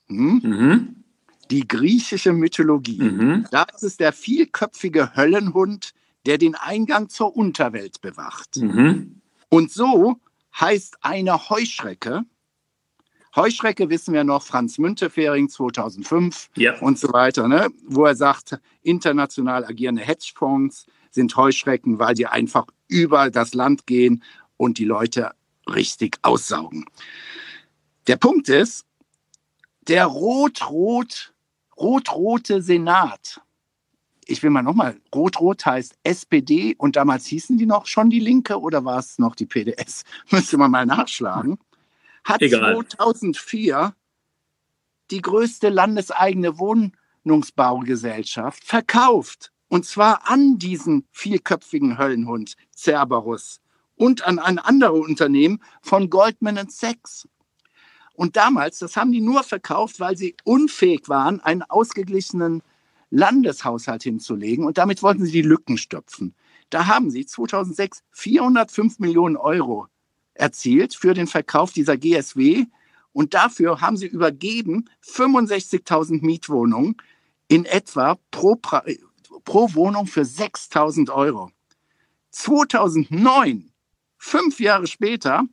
Hm? 0.08 0.40
Mhm 0.42 1.05
die 1.50 1.66
griechische 1.66 2.32
Mythologie. 2.32 3.02
Mhm. 3.02 3.46
Da 3.50 3.64
ist 3.74 3.82
es 3.82 3.96
der 3.96 4.12
vielköpfige 4.12 5.14
Höllenhund, 5.16 5.92
der 6.26 6.38
den 6.38 6.54
Eingang 6.54 7.08
zur 7.08 7.36
Unterwelt 7.36 8.00
bewacht. 8.00 8.56
Mhm. 8.56 9.20
Und 9.48 9.70
so 9.70 10.16
heißt 10.58 10.98
eine 11.02 11.48
Heuschrecke, 11.50 12.24
Heuschrecke 13.36 13.90
wissen 13.90 14.14
wir 14.14 14.24
noch, 14.24 14.42
Franz 14.42 14.78
Müntefering 14.78 15.50
2005 15.50 16.48
ja. 16.56 16.78
und 16.80 16.98
so 16.98 17.12
weiter, 17.12 17.46
ne? 17.46 17.68
wo 17.86 18.06
er 18.06 18.16
sagt, 18.16 18.58
international 18.82 19.66
agierende 19.66 20.02
Hedgefonds 20.02 20.86
sind 21.10 21.36
Heuschrecken, 21.36 21.98
weil 21.98 22.14
die 22.14 22.26
einfach 22.26 22.66
über 22.88 23.30
das 23.30 23.52
Land 23.52 23.86
gehen 23.86 24.24
und 24.56 24.78
die 24.78 24.86
Leute 24.86 25.32
richtig 25.68 26.16
aussaugen. 26.22 26.86
Der 28.06 28.16
Punkt 28.16 28.48
ist, 28.48 28.86
der 29.82 30.06
rot-rot 30.06 31.34
rot-rote 31.76 32.62
Senat. 32.62 33.40
Ich 34.24 34.42
will 34.42 34.50
mal 34.50 34.62
nochmal, 34.62 34.96
rot-rot 35.14 35.64
heißt 35.64 35.96
SPD 36.02 36.74
und 36.76 36.96
damals 36.96 37.26
hießen 37.26 37.58
die 37.58 37.66
noch 37.66 37.86
schon 37.86 38.10
die 38.10 38.18
Linke 38.18 38.60
oder 38.60 38.84
war 38.84 38.98
es 38.98 39.18
noch 39.18 39.36
die 39.36 39.46
PDS? 39.46 40.04
Müsste 40.30 40.58
man 40.58 40.70
mal 40.70 40.86
nachschlagen. 40.86 41.58
Hat 42.24 42.42
Egal. 42.42 42.84
2004 42.88 43.94
die 45.12 45.20
größte 45.20 45.68
landeseigene 45.68 46.58
Wohnungsbaugesellschaft 46.58 48.64
verkauft. 48.64 49.52
Und 49.68 49.84
zwar 49.84 50.28
an 50.28 50.58
diesen 50.58 51.06
vierköpfigen 51.12 51.98
Höllenhund 51.98 52.56
Cerberus 52.74 53.60
und 53.96 54.26
an 54.26 54.38
ein 54.38 54.58
anderes 54.58 55.00
Unternehmen 55.00 55.62
von 55.82 56.10
Goldman 56.10 56.68
Sachs. 56.68 57.28
Und 58.16 58.36
damals, 58.36 58.78
das 58.78 58.96
haben 58.96 59.12
die 59.12 59.20
nur 59.20 59.42
verkauft, 59.42 60.00
weil 60.00 60.16
sie 60.16 60.36
unfähig 60.44 61.08
waren, 61.08 61.40
einen 61.40 61.62
ausgeglichenen 61.62 62.62
Landeshaushalt 63.10 64.02
hinzulegen. 64.02 64.64
Und 64.64 64.78
damit 64.78 65.02
wollten 65.02 65.24
sie 65.24 65.32
die 65.32 65.42
Lücken 65.42 65.78
stopfen. 65.78 66.34
Da 66.70 66.86
haben 66.86 67.10
sie 67.10 67.26
2006 67.26 68.02
405 68.10 68.98
Millionen 68.98 69.36
Euro 69.36 69.86
erzielt 70.34 70.94
für 70.94 71.14
den 71.14 71.26
Verkauf 71.26 71.72
dieser 71.72 71.96
GSW. 71.96 72.66
Und 73.12 73.34
dafür 73.34 73.80
haben 73.80 73.96
sie 73.96 74.06
übergeben 74.06 74.88
65.000 75.04 76.24
Mietwohnungen 76.24 76.96
in 77.48 77.64
etwa 77.64 78.18
pro, 78.30 78.56
pro 79.44 79.74
Wohnung 79.74 80.06
für 80.06 80.22
6.000 80.22 81.12
Euro. 81.12 81.50
2009, 82.30 83.72
fünf 84.18 84.60
Jahre 84.60 84.86
später, 84.86 85.44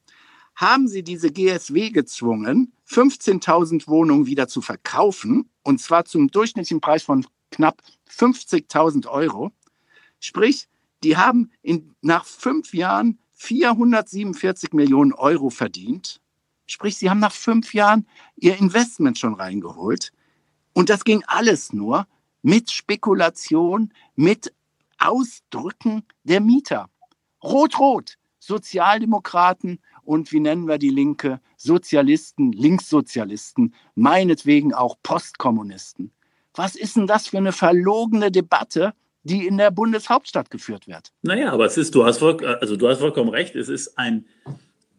haben 0.55 0.87
sie 0.87 1.03
diese 1.03 1.31
GSW 1.31 1.89
gezwungen, 1.89 2.73
15.000 2.87 3.87
Wohnungen 3.87 4.25
wieder 4.25 4.47
zu 4.47 4.61
verkaufen, 4.61 5.49
und 5.63 5.81
zwar 5.81 6.05
zum 6.05 6.29
durchschnittlichen 6.29 6.81
Preis 6.81 7.03
von 7.03 7.25
knapp 7.51 7.81
50.000 8.09 9.07
Euro. 9.07 9.51
Sprich, 10.19 10.67
die 11.03 11.17
haben 11.17 11.51
in, 11.61 11.95
nach 12.01 12.25
fünf 12.25 12.73
Jahren 12.73 13.19
447 13.33 14.73
Millionen 14.73 15.13
Euro 15.13 15.49
verdient. 15.49 16.21
Sprich, 16.65 16.97
sie 16.97 17.09
haben 17.09 17.19
nach 17.19 17.33
fünf 17.33 17.73
Jahren 17.73 18.07
ihr 18.35 18.57
Investment 18.57 19.19
schon 19.19 19.33
reingeholt. 19.33 20.11
Und 20.73 20.89
das 20.89 21.03
ging 21.03 21.23
alles 21.27 21.73
nur 21.73 22.07
mit 22.41 22.71
Spekulation, 22.71 23.93
mit 24.15 24.53
Ausdrücken 24.97 26.03
der 26.23 26.39
Mieter. 26.39 26.89
Rot-Rot, 27.43 28.17
Sozialdemokraten 28.39 29.79
und 30.05 30.31
wie 30.31 30.39
nennen 30.39 30.67
wir 30.67 30.77
die 30.77 30.89
Linke? 30.89 31.39
Sozialisten, 31.57 32.51
Linkssozialisten, 32.51 33.73
meinetwegen 33.95 34.73
auch 34.73 34.97
Postkommunisten. 35.03 36.11
Was 36.55 36.75
ist 36.75 36.95
denn 36.95 37.07
das 37.07 37.27
für 37.27 37.37
eine 37.37 37.51
verlogene 37.51 38.31
Debatte, 38.31 38.93
die 39.23 39.47
in 39.47 39.57
der 39.57 39.71
Bundeshauptstadt 39.71 40.51
geführt 40.51 40.87
wird? 40.87 41.11
Naja, 41.21 41.51
aber 41.51 41.65
es 41.65 41.77
ist, 41.77 41.95
du 41.95 42.05
hast, 42.05 42.19
voll, 42.19 42.45
also 42.45 42.75
du 42.75 42.87
hast 42.87 42.99
vollkommen 42.99 43.29
recht, 43.29 43.55
es 43.55 43.69
ist 43.69 43.97
ein, 43.97 44.25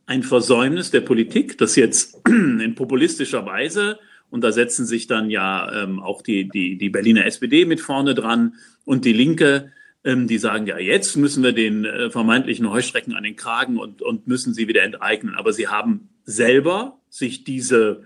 ein 0.07 0.23
Versäumnis 0.23 0.91
der 0.91 1.03
Politik, 1.03 1.59
das 1.59 1.77
jetzt 1.77 2.21
in 2.29 2.75
populistischer 2.75 3.47
Weise, 3.47 3.99
und 4.31 4.43
da 4.43 4.51
setzen 4.51 4.85
sich 4.85 5.07
dann 5.07 5.31
ja 5.31 5.85
ähm, 5.85 6.01
auch 6.01 6.21
die, 6.21 6.49
die, 6.49 6.77
die 6.77 6.89
Berliner 6.89 7.25
SPD 7.25 7.67
mit 7.67 7.81
vorne 7.81 8.17
dran 8.17 8.55
und 8.85 9.05
die 9.05 9.13
Linke, 9.13 9.71
die 10.05 10.39
sagen, 10.39 10.67
ja, 10.67 10.79
jetzt 10.79 11.17
müssen 11.17 11.43
wir 11.43 11.53
den 11.53 11.85
äh, 11.85 12.11
vermeintlichen 12.11 12.71
Heuschrecken 12.71 13.15
an 13.15 13.25
den 13.25 13.37
Kragen 13.37 13.79
und, 13.79 14.03
und 14.03 14.27
müssen 14.27 14.53
sie 14.53 14.69
wieder 14.69 14.83
enteignen. 14.83 15.35
Aber 15.35 15.53
sie 15.53 15.69
haben 15.69 16.11
selber 16.25 16.99
sich 17.09 17.45
diese 17.45 18.03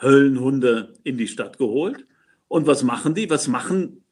Höllenhunde 0.00 0.94
in 1.02 1.16
die 1.16 1.28
Stadt 1.28 1.58
geholt 1.58 2.04
und 2.50 2.66
was 2.66 2.82
machen 2.82 3.14
die? 3.14 3.30
Was 3.30 3.46
machen 3.46 4.02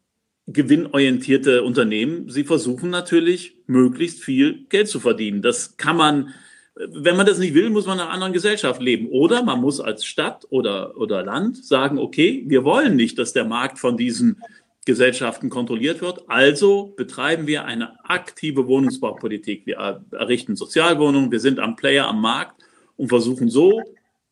gewinnorientierte 0.47 1.65
Unternehmen? 1.65 2.31
Sie 2.31 2.45
versuchen 2.45 2.89
natürlich, 2.89 3.57
möglichst 3.67 4.23
viel 4.23 4.65
Geld 4.69 4.89
zu 4.89 5.01
verdienen. 5.01 5.43
Das 5.43 5.77
kann 5.77 5.97
man, 5.97 6.35
wenn 6.77 7.17
man 7.17 7.27
das 7.27 7.39
nicht 7.39 7.55
will, 7.55 7.69
muss 7.69 7.87
man 7.87 7.99
in 7.99 8.05
einer 8.05 8.13
anderen 8.13 8.33
Gesellschaft 8.33 8.81
leben. 8.81 9.09
Oder 9.09 9.43
man 9.43 9.61
muss 9.61 9.81
als 9.81 10.05
Stadt 10.05 10.47
oder, 10.51 10.97
oder 10.97 11.25
Land 11.25 11.65
sagen, 11.65 11.99
okay, 11.99 12.45
wir 12.47 12.65
wollen 12.65 12.97
nicht, 12.97 13.19
dass 13.19 13.33
der 13.33 13.45
Markt 13.45 13.79
von 13.81 13.97
diesen 13.97 14.41
Gesellschaften 14.89 15.51
kontrolliert 15.51 16.01
wird. 16.01 16.31
Also 16.31 16.95
betreiben 16.97 17.47
wir 17.47 17.67
eine 17.67 18.03
aktive 18.09 18.67
Wohnungsbaupolitik. 18.67 19.67
Wir 19.67 20.03
errichten 20.13 20.57
Sozialwohnungen, 20.57 21.31
wir 21.31 21.41
sind 21.41 21.61
am 21.61 21.77
Player 21.77 22.09
am 22.09 22.23
Markt 22.23 22.63
und 22.97 23.11
versuchen 23.11 23.51
so 23.51 23.83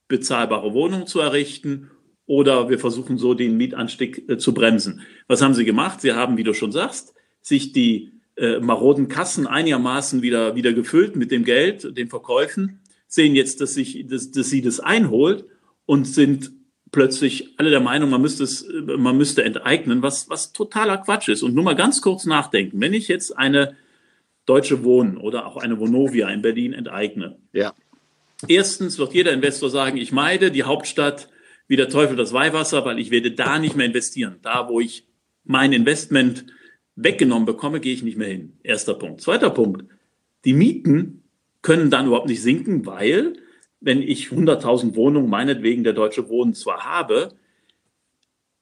bezahlbare 0.09 0.73
Wohnungen 0.73 1.07
zu 1.07 1.21
errichten 1.21 1.91
oder 2.25 2.71
wir 2.71 2.79
versuchen 2.79 3.19
so 3.19 3.35
den 3.35 3.59
Mietanstieg 3.59 4.31
äh, 4.31 4.39
zu 4.39 4.55
bremsen. 4.55 5.03
Was 5.29 5.43
haben 5.43 5.53
sie 5.53 5.67
gemacht? 5.67 6.01
Sie 6.01 6.15
haben, 6.15 6.39
wie 6.39 6.43
du 6.43 6.55
schon 6.55 6.73
sagst, 6.73 7.13
sich 7.43 7.73
die 7.73 8.13
äh, 8.37 8.59
maroden 8.59 9.09
Kassen 9.09 9.47
einigermaßen 9.47 10.23
wieder, 10.23 10.55
wieder 10.55 10.73
gefüllt 10.73 11.17
mit 11.17 11.31
dem 11.31 11.45
Geld, 11.45 11.99
den 11.99 12.09
Verkäufen, 12.09 12.81
sehen 13.09 13.35
jetzt, 13.35 13.61
dass, 13.61 13.75
sich, 13.75 14.07
dass, 14.07 14.31
dass 14.31 14.49
sie 14.49 14.63
das 14.63 14.81
einholt 14.81 15.45
und 15.85 16.07
sind 16.07 16.51
plötzlich 16.97 17.53
alle 17.59 17.69
der 17.69 17.81
Meinung, 17.81 18.09
man 18.09 18.23
müsste 18.23 18.43
es, 18.43 18.67
man 18.87 19.19
müsste 19.19 19.45
enteignen, 19.45 20.00
was, 20.00 20.31
was 20.31 20.55
totaler 20.55 20.97
Quatsch 20.97 21.29
ist. 21.29 21.43
Und 21.43 21.55
nur 21.55 21.62
mal 21.62 21.76
ganz 21.76 22.00
kurz 22.00 22.25
nachdenken. 22.25 22.81
Wenn 22.81 22.95
ich 22.95 23.07
jetzt 23.07 23.37
eine 23.37 23.76
Deutsche 24.47 24.83
Wohnen 24.83 25.19
oder 25.19 25.45
auch 25.45 25.59
eine 25.59 25.79
Vonovia 25.79 26.31
in 26.31 26.41
Berlin 26.41 26.73
enteigne. 26.73 27.37
Ja. 27.53 27.75
Erstens 28.49 28.99
wird 28.99 29.12
jeder 29.12 29.35
Investor 29.35 29.69
sagen, 29.69 29.99
ich 29.99 30.11
meide 30.11 30.50
die 30.50 30.62
Hauptstadt 30.62 31.29
wie 31.69 31.76
der 31.76 31.91
Teufel 31.91 32.17
das 32.17 32.33
Weihwasser, 32.33 32.87
weil 32.87 32.99
ich 32.99 33.11
werde 33.11 33.33
da 33.33 33.59
nicht 33.59 33.76
mehr 33.76 33.85
investieren. 33.85 34.37
Da, 34.41 34.71
wo 34.71 34.81
ich 34.81 35.07
mein 35.45 35.75
Investment 35.75 36.47
weggenommen 36.95 37.45
bekomme, 37.45 37.81
gehe 37.81 37.93
ich 37.93 38.05
nicht 38.05 38.17
mehr 38.17 38.29
hin. 38.29 38.55
Erster 38.62 38.95
Punkt. 38.95 39.21
Zweiter 39.21 39.50
Punkt. 39.50 39.85
Die 40.47 40.55
Mieten 40.55 41.25
können 41.61 41.91
dann 41.91 42.07
überhaupt 42.07 42.31
nicht 42.31 42.41
sinken, 42.41 42.87
weil 42.87 43.35
wenn 43.80 44.02
ich 44.02 44.28
100.000 44.28 44.97
Wohnungen 44.97 45.30
meinetwegen 45.30 45.85
der 45.85 45.92
Deutsche 45.92 46.28
Wohnen 46.28 46.54
zwar 46.54 46.85
habe, 46.85 47.35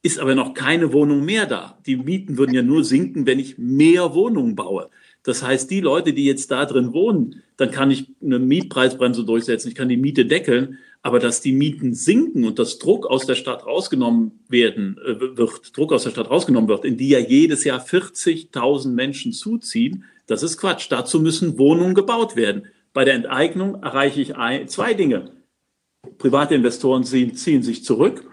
ist 0.02 0.18
aber 0.18 0.34
noch 0.34 0.52
keine 0.52 0.92
Wohnung 0.92 1.24
mehr 1.24 1.46
da. 1.46 1.78
Die 1.86 1.96
Mieten 1.96 2.36
würden 2.36 2.54
ja 2.54 2.62
nur 2.62 2.84
sinken, 2.84 3.24
wenn 3.26 3.38
ich 3.38 3.56
mehr 3.56 4.14
Wohnungen 4.14 4.54
baue. 4.54 4.90
Das 5.22 5.42
heißt, 5.42 5.70
die 5.70 5.80
Leute, 5.80 6.12
die 6.12 6.26
jetzt 6.26 6.50
da 6.50 6.66
drin 6.66 6.92
wohnen, 6.92 7.42
dann 7.56 7.70
kann 7.70 7.90
ich 7.90 8.12
eine 8.22 8.38
Mietpreisbremse 8.38 9.24
durchsetzen, 9.24 9.68
ich 9.68 9.74
kann 9.74 9.88
die 9.88 9.96
Miete 9.96 10.26
deckeln, 10.26 10.78
aber 11.00 11.18
dass 11.18 11.40
die 11.40 11.52
Mieten 11.52 11.94
sinken 11.94 12.44
und 12.44 12.58
dass 12.58 12.78
Druck 12.78 13.06
aus 13.06 13.24
der 13.24 13.34
Stadt 13.34 13.66
rausgenommen 13.66 14.40
werden 14.48 14.98
äh, 15.04 15.36
wird, 15.38 15.74
Druck 15.76 15.92
aus 15.92 16.04
der 16.04 16.10
Stadt 16.10 16.30
rausgenommen 16.30 16.68
wird, 16.68 16.84
in 16.84 16.98
die 16.98 17.08
ja 17.08 17.18
jedes 17.18 17.64
Jahr 17.64 17.82
40.000 17.82 18.88
Menschen 18.88 19.32
zuziehen, 19.32 20.04
das 20.26 20.42
ist 20.42 20.58
Quatsch. 20.58 20.86
Dazu 20.90 21.20
müssen 21.20 21.58
Wohnungen 21.58 21.94
gebaut 21.94 22.36
werden. 22.36 22.66
Bei 22.94 23.04
der 23.04 23.14
Enteignung 23.14 23.82
erreiche 23.82 24.20
ich 24.20 24.36
ein, 24.36 24.68
zwei 24.68 24.94
Dinge. 24.94 25.32
Private 26.18 26.54
Investoren 26.54 27.04
ziehen, 27.04 27.34
ziehen 27.34 27.62
sich 27.62 27.84
zurück 27.84 28.30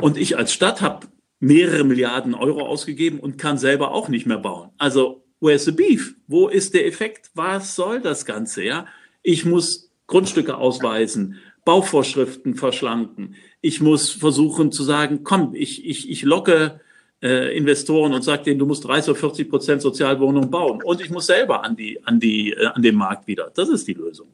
und 0.00 0.16
ich 0.16 0.38
als 0.38 0.52
Stadt 0.52 0.80
habe 0.80 1.08
mehrere 1.40 1.84
Milliarden 1.84 2.34
Euro 2.34 2.64
ausgegeben 2.66 3.18
und 3.18 3.36
kann 3.36 3.58
selber 3.58 3.90
auch 3.90 4.08
nicht 4.08 4.26
mehr 4.26 4.38
bauen. 4.38 4.70
Also 4.78 5.24
where's 5.40 5.64
the 5.64 5.72
beef? 5.72 6.14
Wo 6.28 6.48
ist 6.48 6.72
der 6.72 6.86
Effekt? 6.86 7.30
Was 7.34 7.74
soll 7.74 8.00
das 8.00 8.24
Ganze? 8.24 8.62
Ja, 8.62 8.86
ich 9.22 9.44
muss 9.44 9.90
Grundstücke 10.06 10.56
ausweisen. 10.56 11.38
Bauvorschriften 11.64 12.54
verschlanken. 12.54 13.34
Ich 13.60 13.80
muss 13.80 14.12
versuchen 14.12 14.70
zu 14.70 14.84
sagen, 14.84 15.24
komm, 15.24 15.52
ich, 15.54 15.84
ich, 15.84 16.08
ich 16.08 16.22
locke 16.22 16.80
äh, 17.26 17.56
Investoren 17.56 18.12
und 18.12 18.22
sage 18.22 18.44
denen, 18.44 18.60
du 18.60 18.66
musst 18.66 18.84
30 18.84 19.10
oder 19.10 19.18
40 19.18 19.50
Prozent 19.50 19.82
Sozialwohnungen 19.82 20.48
bauen. 20.48 20.80
Und 20.82 21.00
ich 21.00 21.10
muss 21.10 21.26
selber 21.26 21.64
an, 21.64 21.74
die, 21.74 22.02
an, 22.04 22.20
die, 22.20 22.52
äh, 22.52 22.66
an 22.66 22.82
den 22.82 22.94
Markt 22.94 23.26
wieder. 23.26 23.50
Das 23.54 23.68
ist 23.68 23.86
die 23.88 23.94
Lösung. 23.94 24.28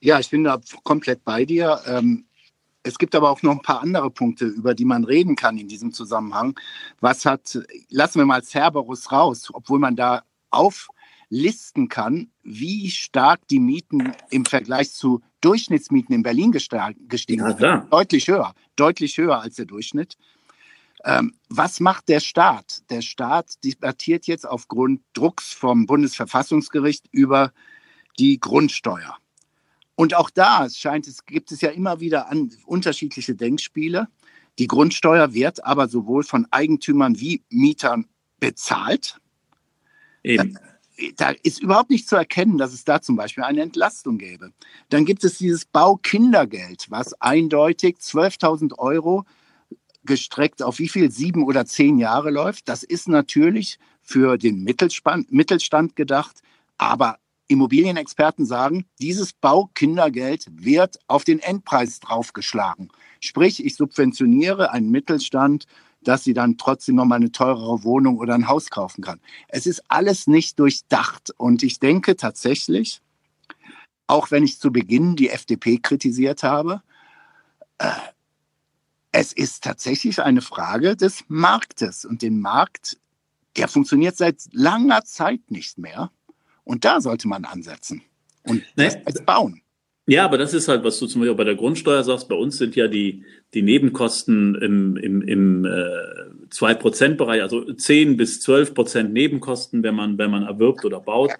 Ja, 0.00 0.20
ich 0.20 0.30
bin 0.30 0.44
da 0.44 0.60
komplett 0.84 1.24
bei 1.24 1.44
dir. 1.44 1.80
Ähm, 1.86 2.26
es 2.84 2.98
gibt 2.98 3.14
aber 3.16 3.30
auch 3.30 3.42
noch 3.42 3.52
ein 3.52 3.62
paar 3.62 3.80
andere 3.80 4.10
Punkte, 4.10 4.44
über 4.44 4.74
die 4.74 4.84
man 4.84 5.04
reden 5.04 5.34
kann 5.34 5.58
in 5.58 5.66
diesem 5.66 5.92
Zusammenhang. 5.92 6.58
Was 7.00 7.24
hat, 7.24 7.58
lassen 7.88 8.18
wir 8.20 8.26
mal 8.26 8.44
Cerberus 8.44 9.10
raus, 9.10 9.48
obwohl 9.52 9.78
man 9.78 9.96
da 9.96 10.22
auflisten 10.50 11.88
kann, 11.88 12.28
wie 12.42 12.90
stark 12.90 13.48
die 13.48 13.58
Mieten 13.58 14.12
im 14.30 14.44
Vergleich 14.44 14.92
zu 14.92 15.22
Durchschnittsmieten 15.40 16.14
in 16.14 16.22
Berlin 16.22 16.52
gestiegen 16.52 17.42
ja, 17.42 17.56
sind. 17.56 17.92
Deutlich 17.92 18.28
höher, 18.28 18.54
deutlich 18.76 19.18
höher 19.18 19.40
als 19.40 19.56
der 19.56 19.64
Durchschnitt. 19.64 20.16
Ähm, 21.04 21.34
was 21.48 21.80
macht 21.80 22.08
der 22.08 22.20
Staat? 22.20 22.82
Der 22.90 23.02
Staat 23.02 23.62
debattiert 23.62 24.26
jetzt 24.26 24.48
aufgrund 24.48 25.02
Drucks 25.12 25.52
vom 25.52 25.86
Bundesverfassungsgericht 25.86 27.06
über 27.10 27.52
die 28.18 28.40
Grundsteuer. 28.40 29.16
Und 29.96 30.14
auch 30.14 30.30
da 30.30 30.68
scheint 30.70 31.06
es, 31.06 31.24
gibt 31.24 31.52
es 31.52 31.60
ja 31.60 31.70
immer 31.70 32.00
wieder 32.00 32.28
an, 32.28 32.50
unterschiedliche 32.66 33.34
Denkspiele. 33.34 34.08
Die 34.58 34.66
Grundsteuer 34.66 35.34
wird 35.34 35.64
aber 35.64 35.88
sowohl 35.88 36.24
von 36.24 36.46
Eigentümern 36.50 37.20
wie 37.20 37.44
Mietern 37.50 38.06
bezahlt. 38.40 39.20
Eben 40.22 40.58
da 41.16 41.30
ist 41.42 41.60
überhaupt 41.60 41.90
nicht 41.90 42.08
zu 42.08 42.16
erkennen, 42.16 42.58
dass 42.58 42.72
es 42.72 42.84
da 42.84 43.00
zum 43.00 43.16
Beispiel 43.16 43.44
eine 43.44 43.62
Entlastung 43.62 44.18
gäbe. 44.18 44.52
Dann 44.90 45.04
gibt 45.04 45.24
es 45.24 45.38
dieses 45.38 45.64
Baukindergeld, 45.64 46.86
was 46.88 47.20
eindeutig 47.20 47.96
12.000 47.96 48.78
Euro 48.78 49.24
gestreckt 50.04 50.62
auf 50.62 50.78
wie 50.78 50.88
viel, 50.88 51.10
sieben 51.10 51.44
oder 51.44 51.66
zehn 51.66 51.98
Jahre 51.98 52.30
läuft. 52.30 52.68
Das 52.68 52.82
ist 52.82 53.08
natürlich 53.08 53.78
für 54.02 54.36
den 54.38 54.62
Mittelstand, 54.62 55.96
gedacht, 55.96 56.40
aber 56.78 57.18
Immobilienexperten 57.48 58.46
sagen, 58.46 58.86
dieses 59.00 59.32
Baukindergeld 59.32 60.46
wird 60.50 60.98
auf 61.06 61.24
den 61.24 61.40
Endpreis 61.40 62.00
draufgeschlagen. 62.00 62.88
Sprich, 63.20 63.64
ich 63.64 63.76
subventioniere 63.76 64.70
einen 64.70 64.90
Mittelstand 64.90 65.66
dass 66.04 66.24
sie 66.24 66.34
dann 66.34 66.56
trotzdem 66.56 66.96
noch 66.96 67.04
mal 67.04 67.16
eine 67.16 67.32
teurere 67.32 67.82
Wohnung 67.82 68.18
oder 68.18 68.34
ein 68.34 68.48
Haus 68.48 68.70
kaufen 68.70 69.02
kann. 69.02 69.20
Es 69.48 69.66
ist 69.66 69.82
alles 69.88 70.26
nicht 70.26 70.58
durchdacht. 70.58 71.32
Und 71.36 71.62
ich 71.62 71.80
denke 71.80 72.16
tatsächlich, 72.16 73.00
auch 74.06 74.30
wenn 74.30 74.44
ich 74.44 74.60
zu 74.60 74.70
Beginn 74.70 75.16
die 75.16 75.30
FDP 75.30 75.78
kritisiert 75.78 76.42
habe, 76.42 76.82
äh, 77.78 77.90
es 79.14 79.32
ist 79.32 79.62
tatsächlich 79.62 80.20
eine 80.20 80.40
Frage 80.40 80.96
des 80.96 81.24
Marktes. 81.28 82.04
Und 82.04 82.20
den 82.20 82.40
Markt, 82.40 82.98
der 83.56 83.68
funktioniert 83.68 84.16
seit 84.16 84.38
langer 84.52 85.04
Zeit 85.04 85.52
nicht 85.52 85.78
mehr. 85.78 86.10
Und 86.64 86.84
da 86.84 87.00
sollte 87.00 87.28
man 87.28 87.44
ansetzen 87.44 88.02
und 88.42 88.62
nee. 88.76 88.90
das 89.04 89.24
bauen. 89.24 89.60
Ja, 90.06 90.24
aber 90.24 90.36
das 90.36 90.52
ist 90.52 90.66
halt, 90.66 90.82
was 90.82 90.98
du 90.98 91.06
zum 91.06 91.20
Beispiel 91.20 91.36
bei 91.36 91.44
der 91.44 91.54
Grundsteuer 91.54 92.02
sagst. 92.02 92.28
Bei 92.28 92.34
uns 92.34 92.58
sind 92.58 92.74
ja 92.74 92.88
die, 92.88 93.24
die 93.54 93.62
Nebenkosten 93.62 94.56
im, 94.56 94.96
im, 94.96 95.22
im 95.22 95.64
äh, 95.64 96.50
2%-Bereich, 96.50 97.40
also 97.40 97.72
10 97.72 98.16
bis 98.16 98.40
12 98.40 98.74
Prozent 98.74 99.12
Nebenkosten, 99.12 99.84
wenn 99.84 99.94
man, 99.94 100.18
wenn 100.18 100.30
man 100.30 100.42
erwirbt 100.42 100.84
oder 100.84 101.00
baut. 101.00 101.30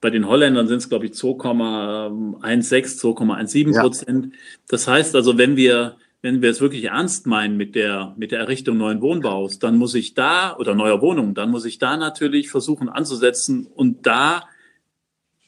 Bei 0.00 0.08
den 0.08 0.26
Holländern 0.26 0.66
sind 0.66 0.78
es, 0.78 0.88
glaube 0.88 1.06
ich, 1.06 1.12
2,16, 1.12 3.00
2,17 3.00 3.80
Prozent. 3.80 4.26
Ja. 4.26 4.38
Das 4.68 4.88
heißt 4.88 5.14
also, 5.14 5.36
wenn 5.36 5.56
wir, 5.56 5.96
wenn 6.22 6.40
wir 6.40 6.50
es 6.50 6.60
wirklich 6.60 6.84
ernst 6.84 7.26
meinen 7.26 7.56
mit 7.56 7.74
der, 7.74 8.14
mit 8.16 8.30
der 8.30 8.38
Errichtung 8.38 8.76
neuen 8.76 9.00
Wohnbaus, 9.02 9.58
dann 9.58 9.76
muss 9.76 9.94
ich 9.94 10.14
da, 10.14 10.56
oder 10.56 10.74
neuer 10.74 11.02
Wohnungen, 11.02 11.34
dann 11.34 11.50
muss 11.50 11.64
ich 11.64 11.78
da 11.78 11.96
natürlich 11.96 12.48
versuchen 12.48 12.88
anzusetzen 12.88 13.66
und 13.66 14.06
da 14.06 14.44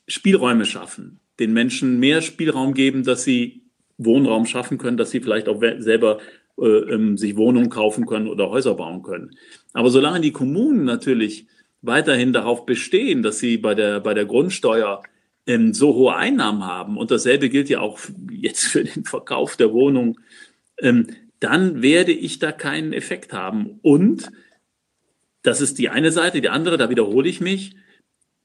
Spielräume 0.09 0.65
schaffen, 0.65 1.21
den 1.39 1.53
Menschen 1.53 2.01
mehr 2.01 2.21
Spielraum 2.23 2.75
geben, 2.75 3.05
dass 3.05 3.23
sie 3.23 3.63
Wohnraum 3.97 4.47
schaffen 4.47 4.77
können, 4.77 4.97
dass 4.97 5.13
sie 5.13 5.21
vielleicht 5.21 5.49
auch 5.49 5.63
selber 5.79 6.19
äh, 6.59 6.67
ähm, 6.67 7.17
sich 7.17 7.37
Wohnungen 7.37 7.71
kaufen 7.71 8.05
können 8.05 8.27
oder 8.27 8.51
Häuser 8.51 8.75
bauen 8.75 9.03
können. 9.03 9.31
Aber 9.73 9.91
solange 9.91 10.21
die 10.21 10.33
Kommunen 10.33 10.85
natürlich 10.85 11.47
weiterhin 11.83 12.33
darauf 12.33 12.67
bestehen, 12.67 13.23
dass 13.23 13.39
sie 13.39 13.59
bei 13.59 13.77
der, 13.77 14.01
bei 14.01 14.15
der 14.15 14.25
Grundsteuer 14.25 15.03
ähm, 15.47 15.73
so 15.73 15.95
hohe 15.95 16.17
Einnahmen 16.17 16.65
haben, 16.65 16.97
und 16.97 17.13
dasselbe 17.13 17.49
gilt 17.49 17.69
ja 17.69 17.81
auch 17.81 18.01
jetzt 18.31 18.65
für 18.67 18.83
den 18.83 19.05
Verkauf 19.05 19.57
der 19.57 19.73
Wohnung, 19.73 20.19
dann 20.79 21.83
werde 21.83 22.13
ich 22.13 22.39
da 22.39 22.53
keinen 22.53 22.93
Effekt 22.93 23.33
haben. 23.33 23.79
Und 23.83 24.31
das 25.43 25.61
ist 25.61 25.79
die 25.79 25.89
eine 25.89 26.11
Seite. 26.11 26.41
Die 26.41 26.49
andere, 26.49 26.79
da 26.79 26.91
wiederhole 26.91 27.29
ich 27.29 27.41
mich, 27.41 27.77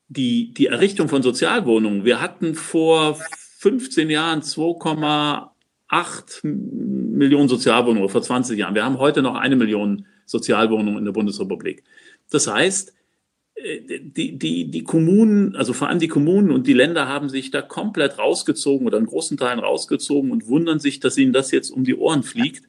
die, 0.09 0.53
die 0.53 0.67
Errichtung 0.67 1.07
von 1.07 1.23
Sozialwohnungen. 1.23 2.03
Wir 2.03 2.21
hatten 2.21 2.55
vor 2.55 3.19
15 3.59 4.09
Jahren 4.09 4.41
2,8 4.41 6.45
Millionen 6.45 7.47
Sozialwohnungen, 7.47 8.09
vor 8.09 8.21
20 8.21 8.57
Jahren. 8.57 8.75
Wir 8.75 8.83
haben 8.83 8.97
heute 8.97 9.21
noch 9.21 9.35
eine 9.35 9.55
Million 9.55 10.05
Sozialwohnungen 10.25 10.97
in 10.97 11.05
der 11.05 11.11
Bundesrepublik. 11.11 11.83
Das 12.29 12.47
heißt, 12.47 12.93
die, 13.61 14.37
die, 14.37 14.71
die 14.71 14.83
Kommunen, 14.83 15.55
also 15.55 15.73
vor 15.73 15.89
allem 15.89 15.99
die 15.99 16.07
Kommunen 16.07 16.51
und 16.51 16.67
die 16.67 16.73
Länder 16.73 17.07
haben 17.07 17.29
sich 17.29 17.51
da 17.51 17.61
komplett 17.61 18.17
rausgezogen 18.17 18.87
oder 18.87 18.97
in 18.97 19.05
großen 19.05 19.37
Teilen 19.37 19.59
rausgezogen 19.59 20.31
und 20.31 20.47
wundern 20.47 20.79
sich, 20.79 20.99
dass 20.99 21.17
ihnen 21.17 21.33
das 21.33 21.51
jetzt 21.51 21.69
um 21.69 21.83
die 21.83 21.95
Ohren 21.95 22.23
fliegt. 22.23 22.63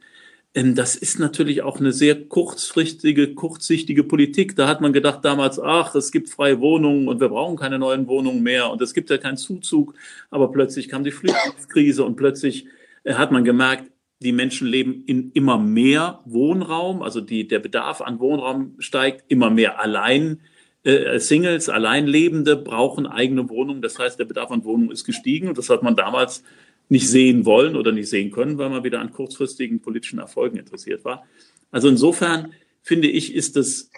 Ähm, 0.55 0.75
das 0.75 0.97
ist 0.97 1.21
natürlich 1.21 1.63
auch 1.63 1.79
eine 1.79 1.93
sehr 1.93 2.25
kurzfristige, 2.25 3.35
kurzsichtige 3.35 4.03
Politik. 4.03 4.57
Da 4.57 4.67
hat 4.67 4.81
man 4.81 4.93
gedacht 4.93 5.25
damals, 5.25 5.61
ach, 5.61 5.95
es 5.95 6.11
gibt 6.11 6.29
freie 6.29 6.61
Wohnungen 6.61 7.07
und 7.07 7.21
wir 7.21 7.29
brauchen 7.29 7.57
keine 7.57 7.79
neuen 7.79 8.09
Wohnungen 8.09 8.43
mehr 8.43 8.71
und 8.71 8.83
es 8.83 8.93
gibt 8.93 9.11
ja 9.11 9.19
keinen 9.19 9.37
Zuzug. 9.37 9.95
Aber 10.31 10.51
plötzlich 10.51 10.89
kam 10.89 11.05
die 11.05 11.13
Flüchtlingskrise 11.13 12.05
und 12.05 12.17
plötzlich 12.17 12.67
äh, 13.05 13.15
hat 13.15 13.31
man 13.31 13.45
gemerkt, 13.45 13.91
die 14.23 14.33
Menschen 14.33 14.67
leben 14.67 15.05
in 15.07 15.31
immer 15.33 15.57
mehr 15.57 16.21
Wohnraum, 16.27 17.01
also 17.01 17.23
die, 17.23 17.49
der 17.49 17.59
Bedarf 17.61 18.03
an 18.03 18.19
Wohnraum 18.19 18.75
steigt, 18.79 19.25
immer 19.29 19.49
mehr 19.49 19.81
allein 19.81 20.41
äh, 20.83 21.19
Singles, 21.19 21.69
Alleinlebende 21.69 22.57
brauchen 22.57 23.07
eigene 23.07 23.49
Wohnungen. 23.49 23.83
Das 23.83 23.99
heißt, 23.99 24.19
der 24.19 24.25
Bedarf 24.25 24.51
an 24.51 24.65
Wohnungen 24.65 24.91
ist 24.91 25.05
gestiegen 25.05 25.49
und 25.49 25.59
das 25.59 25.71
hat 25.71 25.83
man 25.83 25.97
damals 25.97 26.43
nicht 26.89 27.09
sehen 27.09 27.45
wollen 27.45 27.77
oder 27.77 27.93
nicht 27.93 28.09
sehen 28.09 28.31
können, 28.31 28.59
weil 28.59 28.71
man 28.71 28.83
wieder 28.85 29.01
an 29.01 29.13
kurzfristigen 29.13 29.81
politischen 29.81 30.19
Erfolgen 30.19 30.59
interessiert 30.59 31.05
war. 31.05 31.25
Also 31.71 31.89
insofern 31.89 32.53
finde 32.83 33.09
ich, 33.09 33.35
ist 33.35 33.57
das 33.57 33.91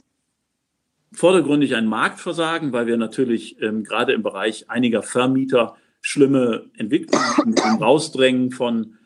vordergründig 1.13 1.75
ein 1.75 1.87
Marktversagen, 1.87 2.73
weil 2.73 2.87
wir 2.87 2.97
natürlich 2.97 3.61
ähm, 3.61 3.85
gerade 3.85 4.13
im 4.13 4.23
Bereich 4.23 4.69
einiger 4.69 5.03
Vermieter 5.03 5.77
schlimme 6.01 6.71
Entwicklungen 6.77 7.55
rausdrängen 7.81 8.51
von, 8.51 8.99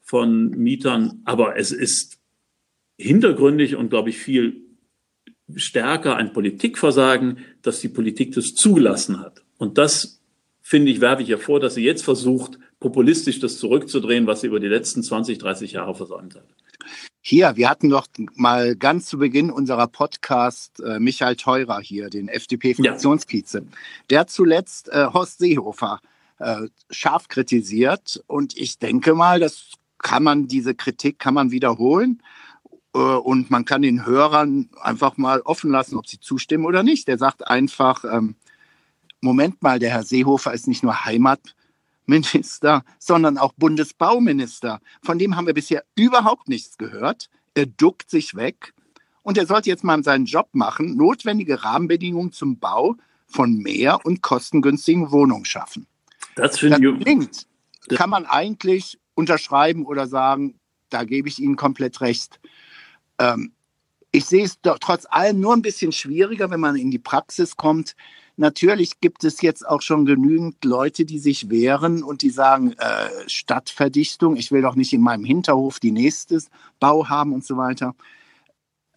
von 0.00 0.50
Mietern. 0.50 1.22
Aber 1.24 1.56
es 1.56 1.72
ist 1.72 2.18
hintergründig 2.96 3.76
und, 3.76 3.90
glaube 3.90 4.10
ich, 4.10 4.18
viel 4.18 4.63
stärker 5.54 6.16
ein 6.16 6.32
Politikversagen, 6.32 7.38
dass 7.62 7.80
die 7.80 7.88
Politik 7.88 8.34
das 8.34 8.54
zugelassen 8.54 9.20
hat. 9.20 9.42
Und 9.58 9.78
das, 9.78 10.20
finde 10.62 10.90
ich, 10.90 11.00
werfe 11.00 11.22
ich 11.22 11.28
hervor, 11.28 11.60
dass 11.60 11.74
sie 11.74 11.84
jetzt 11.84 12.04
versucht, 12.04 12.58
populistisch 12.80 13.40
das 13.40 13.58
zurückzudrehen, 13.58 14.26
was 14.26 14.42
sie 14.42 14.48
über 14.48 14.60
die 14.60 14.68
letzten 14.68 15.02
20, 15.02 15.38
30 15.38 15.72
Jahre 15.72 15.94
versäumt 15.94 16.34
hat. 16.34 16.46
Hier, 17.20 17.56
wir 17.56 17.70
hatten 17.70 17.88
doch 17.88 18.06
mal 18.34 18.76
ganz 18.76 19.06
zu 19.06 19.16
Beginn 19.16 19.50
unserer 19.50 19.86
Podcast 19.86 20.80
äh, 20.80 20.98
Michael 20.98 21.36
Theurer 21.36 21.80
hier, 21.80 22.10
den 22.10 22.28
FDP-Fraktionsvize. 22.28 23.58
Ja. 23.58 23.64
Der 24.10 24.26
zuletzt 24.26 24.90
äh, 24.90 25.06
Horst 25.10 25.38
Seehofer 25.38 26.00
äh, 26.38 26.68
scharf 26.90 27.28
kritisiert 27.28 28.22
und 28.26 28.56
ich 28.58 28.78
denke 28.78 29.14
mal, 29.14 29.40
das 29.40 29.72
kann 29.98 30.22
man, 30.22 30.48
diese 30.48 30.74
Kritik 30.74 31.18
kann 31.18 31.32
man 31.32 31.50
wiederholen. 31.50 32.20
Äh, 32.94 32.98
und 32.98 33.50
man 33.50 33.64
kann 33.64 33.82
den 33.82 34.06
Hörern 34.06 34.70
einfach 34.80 35.16
mal 35.16 35.40
offen 35.40 35.70
lassen, 35.70 35.96
ob 35.96 36.06
sie 36.06 36.20
zustimmen 36.20 36.64
oder 36.64 36.82
nicht. 36.82 37.08
Der 37.08 37.18
sagt 37.18 37.46
einfach, 37.46 38.04
ähm, 38.04 38.36
Moment 39.20 39.62
mal, 39.62 39.78
der 39.78 39.90
Herr 39.90 40.02
Seehofer 40.02 40.52
ist 40.52 40.68
nicht 40.68 40.82
nur 40.82 41.04
Heimatminister, 41.04 42.84
sondern 42.98 43.38
auch 43.38 43.52
Bundesbauminister. 43.54 44.80
Von 45.02 45.18
dem 45.18 45.36
haben 45.36 45.46
wir 45.46 45.54
bisher 45.54 45.84
überhaupt 45.96 46.48
nichts 46.48 46.78
gehört. 46.78 47.30
Er 47.54 47.66
duckt 47.66 48.10
sich 48.10 48.34
weg 48.34 48.74
und 49.22 49.38
er 49.38 49.46
sollte 49.46 49.70
jetzt 49.70 49.84
mal 49.84 50.02
seinen 50.04 50.26
Job 50.26 50.48
machen, 50.52 50.96
notwendige 50.96 51.64
Rahmenbedingungen 51.64 52.32
zum 52.32 52.58
Bau 52.58 52.96
von 53.26 53.56
mehr 53.56 54.04
und 54.04 54.22
kostengünstigen 54.22 55.10
Wohnungen 55.10 55.44
schaffen. 55.44 55.86
Das, 56.36 56.58
das 56.58 56.78
klingt, 56.78 57.46
kann 57.88 58.10
man 58.10 58.26
eigentlich 58.26 58.98
unterschreiben 59.14 59.86
oder 59.86 60.06
sagen, 60.06 60.58
da 60.90 61.04
gebe 61.04 61.28
ich 61.28 61.38
Ihnen 61.38 61.56
komplett 61.56 62.00
recht. 62.00 62.40
Ähm, 63.18 63.52
ich 64.10 64.26
sehe 64.26 64.44
es 64.44 64.60
doch 64.60 64.78
trotz 64.78 65.06
allem 65.10 65.40
nur 65.40 65.54
ein 65.54 65.62
bisschen 65.62 65.90
schwieriger, 65.90 66.50
wenn 66.50 66.60
man 66.60 66.76
in 66.76 66.90
die 66.90 67.00
Praxis 67.00 67.56
kommt. 67.56 67.96
Natürlich 68.36 69.00
gibt 69.00 69.24
es 69.24 69.40
jetzt 69.42 69.66
auch 69.66 69.82
schon 69.82 70.06
genügend 70.06 70.64
Leute, 70.64 71.04
die 71.04 71.18
sich 71.18 71.50
wehren 71.50 72.02
und 72.02 72.22
die 72.22 72.30
sagen, 72.30 72.72
äh, 72.78 73.28
Stadtverdichtung, 73.28 74.36
ich 74.36 74.50
will 74.52 74.62
doch 74.62 74.76
nicht 74.76 74.92
in 74.92 75.00
meinem 75.00 75.24
Hinterhof 75.24 75.80
die 75.80 75.92
nächste 75.92 76.40
Bau 76.80 77.08
haben 77.08 77.32
und 77.32 77.44
so 77.44 77.56
weiter. 77.56 77.94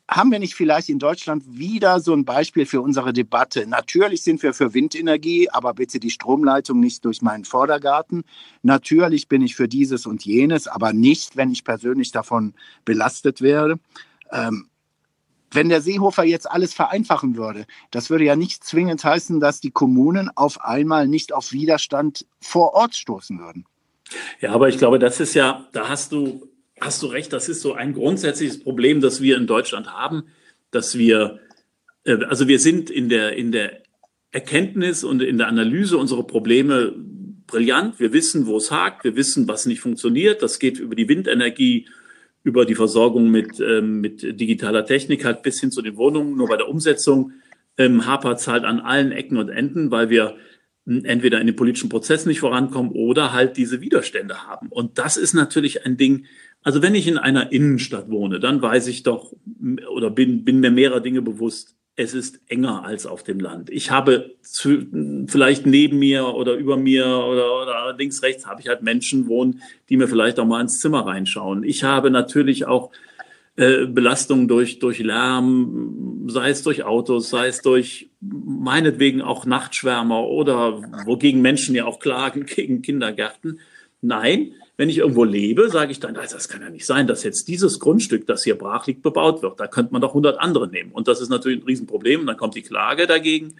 Haben 0.09 0.31
wir 0.31 0.39
nicht 0.39 0.55
vielleicht 0.55 0.87
in 0.87 0.99
Deutschland 0.99 1.43
wieder 1.47 1.99
so 1.99 2.13
ein 2.13 2.23
Beispiel 2.23 2.65
für 2.65 2.79
unsere 2.81 3.11
Debatte? 3.11 3.67
Natürlich 3.67 4.23
sind 4.23 4.41
wir 4.41 4.53
für 4.53 4.73
Windenergie, 4.73 5.49
aber 5.49 5.73
bitte 5.73 5.99
die 5.99 6.11
Stromleitung 6.11 6.79
nicht 6.79 7.03
durch 7.03 7.21
meinen 7.21 7.43
Vordergarten. 7.43 8.23
Natürlich 8.63 9.27
bin 9.27 9.41
ich 9.41 9.55
für 9.55 9.67
dieses 9.67 10.05
und 10.05 10.23
jenes, 10.23 10.67
aber 10.67 10.93
nicht, 10.93 11.35
wenn 11.35 11.51
ich 11.51 11.65
persönlich 11.65 12.11
davon 12.13 12.53
belastet 12.85 13.41
werde. 13.41 13.79
Ähm, 14.31 14.69
wenn 15.51 15.69
der 15.69 15.81
Seehofer 15.81 16.23
jetzt 16.23 16.49
alles 16.49 16.73
vereinfachen 16.73 17.35
würde, 17.35 17.65
das 17.91 18.09
würde 18.09 18.25
ja 18.25 18.35
nicht 18.35 18.63
zwingend 18.63 19.03
heißen, 19.03 19.39
dass 19.39 19.61
die 19.61 19.71
Kommunen 19.71 20.29
auf 20.35 20.61
einmal 20.61 21.07
nicht 21.07 21.33
auf 21.33 21.51
Widerstand 21.51 22.25
vor 22.41 22.73
Ort 22.73 22.95
stoßen 22.95 23.39
würden. 23.39 23.65
Ja, 24.39 24.53
aber 24.53 24.69
ich 24.69 24.77
glaube, 24.77 24.99
das 24.99 25.19
ist 25.19 25.33
ja, 25.33 25.67
da 25.73 25.89
hast 25.89 26.11
du, 26.11 26.47
hast 26.79 27.01
du 27.01 27.07
recht, 27.07 27.33
das 27.33 27.49
ist 27.49 27.61
so 27.61 27.73
ein 27.73 27.93
grundsätzliches 27.93 28.59
Problem, 28.59 29.01
das 29.01 29.21
wir 29.21 29.37
in 29.37 29.47
Deutschland 29.47 29.93
haben, 29.93 30.23
dass 30.71 30.97
wir, 30.97 31.39
äh, 32.03 32.23
also 32.25 32.47
wir 32.47 32.59
sind 32.59 32.89
in 32.89 33.09
der, 33.09 33.35
in 33.35 33.51
der 33.51 33.81
Erkenntnis 34.31 35.03
und 35.03 35.21
in 35.21 35.37
der 35.37 35.47
Analyse 35.47 35.97
unserer 35.97 36.23
Probleme 36.23 36.93
brillant. 37.47 37.99
Wir 37.99 38.13
wissen, 38.13 38.45
wo 38.45 38.57
es 38.57 38.71
hakt, 38.71 39.03
wir 39.03 39.15
wissen, 39.15 39.47
was 39.47 39.65
nicht 39.65 39.79
funktioniert. 39.79 40.41
Das 40.43 40.59
geht 40.59 40.79
über 40.79 40.95
die 40.95 41.07
Windenergie, 41.07 41.87
über 42.43 42.65
die 42.65 42.75
Versorgung 42.75 43.31
mit, 43.31 43.59
ähm, 43.59 44.01
mit 44.01 44.39
digitaler 44.39 44.85
Technik 44.85 45.25
halt 45.25 45.43
bis 45.43 45.59
hin 45.59 45.71
zu 45.71 45.81
den 45.81 45.97
Wohnungen. 45.97 46.35
Nur 46.35 46.47
bei 46.47 46.57
der 46.57 46.69
Umsetzung 46.69 47.31
ähm, 47.77 48.05
hapert 48.05 48.39
es 48.39 48.47
halt 48.47 48.63
an 48.63 48.79
allen 48.79 49.11
Ecken 49.11 49.37
und 49.37 49.49
Enden, 49.49 49.91
weil 49.91 50.09
wir 50.09 50.35
entweder 50.87 51.41
in 51.41 51.47
den 51.47 51.55
politischen 51.55 51.89
Prozess 51.89 52.25
nicht 52.25 52.39
vorankommen 52.39 52.91
oder 52.91 53.33
halt 53.33 53.57
diese 53.57 53.81
Widerstände 53.81 54.47
haben. 54.47 54.67
Und 54.69 54.97
das 54.97 55.17
ist 55.17 55.33
natürlich 55.33 55.85
ein 55.85 55.97
Ding, 55.97 56.25
also 56.63 56.81
wenn 56.81 56.95
ich 56.95 57.07
in 57.07 57.17
einer 57.17 57.51
Innenstadt 57.51 58.09
wohne, 58.09 58.39
dann 58.39 58.61
weiß 58.61 58.87
ich 58.87 59.03
doch 59.03 59.33
oder 59.89 60.09
bin, 60.09 60.45
bin 60.45 60.59
mir 60.59 60.71
mehrerer 60.71 61.01
Dinge 61.01 61.21
bewusst 61.21 61.77
es 61.99 62.13
ist 62.13 62.39
enger 62.47 62.85
als 62.85 63.07
auf 63.07 63.23
dem 63.23 63.39
Land. 63.39 63.71
Ich 63.71 63.89
habe 63.89 64.35
zu, 64.43 64.85
vielleicht 65.25 65.65
neben 65.65 65.97
mir 65.97 66.27
oder 66.27 66.53
über 66.53 66.77
mir 66.77 67.07
oder, 67.07 67.63
oder 67.63 67.95
links, 67.97 68.21
rechts 68.21 68.45
habe 68.45 68.61
ich 68.61 68.67
halt 68.67 68.83
Menschen 68.83 69.27
wohnen, 69.27 69.63
die 69.89 69.97
mir 69.97 70.07
vielleicht 70.07 70.39
auch 70.39 70.45
mal 70.45 70.61
ins 70.61 70.79
Zimmer 70.79 71.07
reinschauen. 71.07 71.63
Ich 71.63 71.83
habe 71.83 72.11
natürlich 72.11 72.67
auch 72.67 72.91
äh, 73.55 73.87
Belastungen 73.87 74.47
durch, 74.47 74.77
durch 74.77 74.99
Lärm, 74.99 76.27
sei 76.29 76.51
es 76.51 76.61
durch 76.61 76.83
Autos, 76.83 77.31
sei 77.31 77.47
es 77.47 77.63
durch 77.63 78.06
meinetwegen 78.19 79.21
auch 79.21 79.45
Nachtschwärmer 79.45 80.23
oder 80.23 80.81
wogegen 81.05 81.41
Menschen 81.41 81.75
ja 81.75 81.85
auch 81.85 81.99
klagen, 81.99 82.45
gegen 82.55 82.81
Kindergärten. 82.81 83.59
Nein, 84.01 84.53
wenn 84.77 84.89
ich 84.89 84.99
irgendwo 84.99 85.23
lebe, 85.23 85.69
sage 85.69 85.91
ich 85.91 85.99
dann, 85.99 86.15
also 86.17 86.35
das 86.35 86.49
kann 86.49 86.61
ja 86.61 86.69
nicht 86.69 86.85
sein, 86.85 87.07
dass 87.07 87.23
jetzt 87.23 87.47
dieses 87.47 87.79
Grundstück, 87.79 88.27
das 88.27 88.43
hier 88.43 88.55
brach 88.55 88.85
liegt, 88.85 89.01
bebaut 89.01 89.41
wird. 89.41 89.59
Da 89.59 89.67
könnte 89.67 89.91
man 89.91 90.01
doch 90.01 90.09
100 90.09 90.39
andere 90.39 90.67
nehmen. 90.67 90.91
Und 90.91 91.07
das 91.07 91.19
ist 91.19 91.29
natürlich 91.29 91.59
ein 91.59 91.65
Riesenproblem. 91.65 92.21
Und 92.21 92.27
dann 92.27 92.37
kommt 92.37 92.55
die 92.55 92.61
Klage 92.61 93.07
dagegen. 93.07 93.55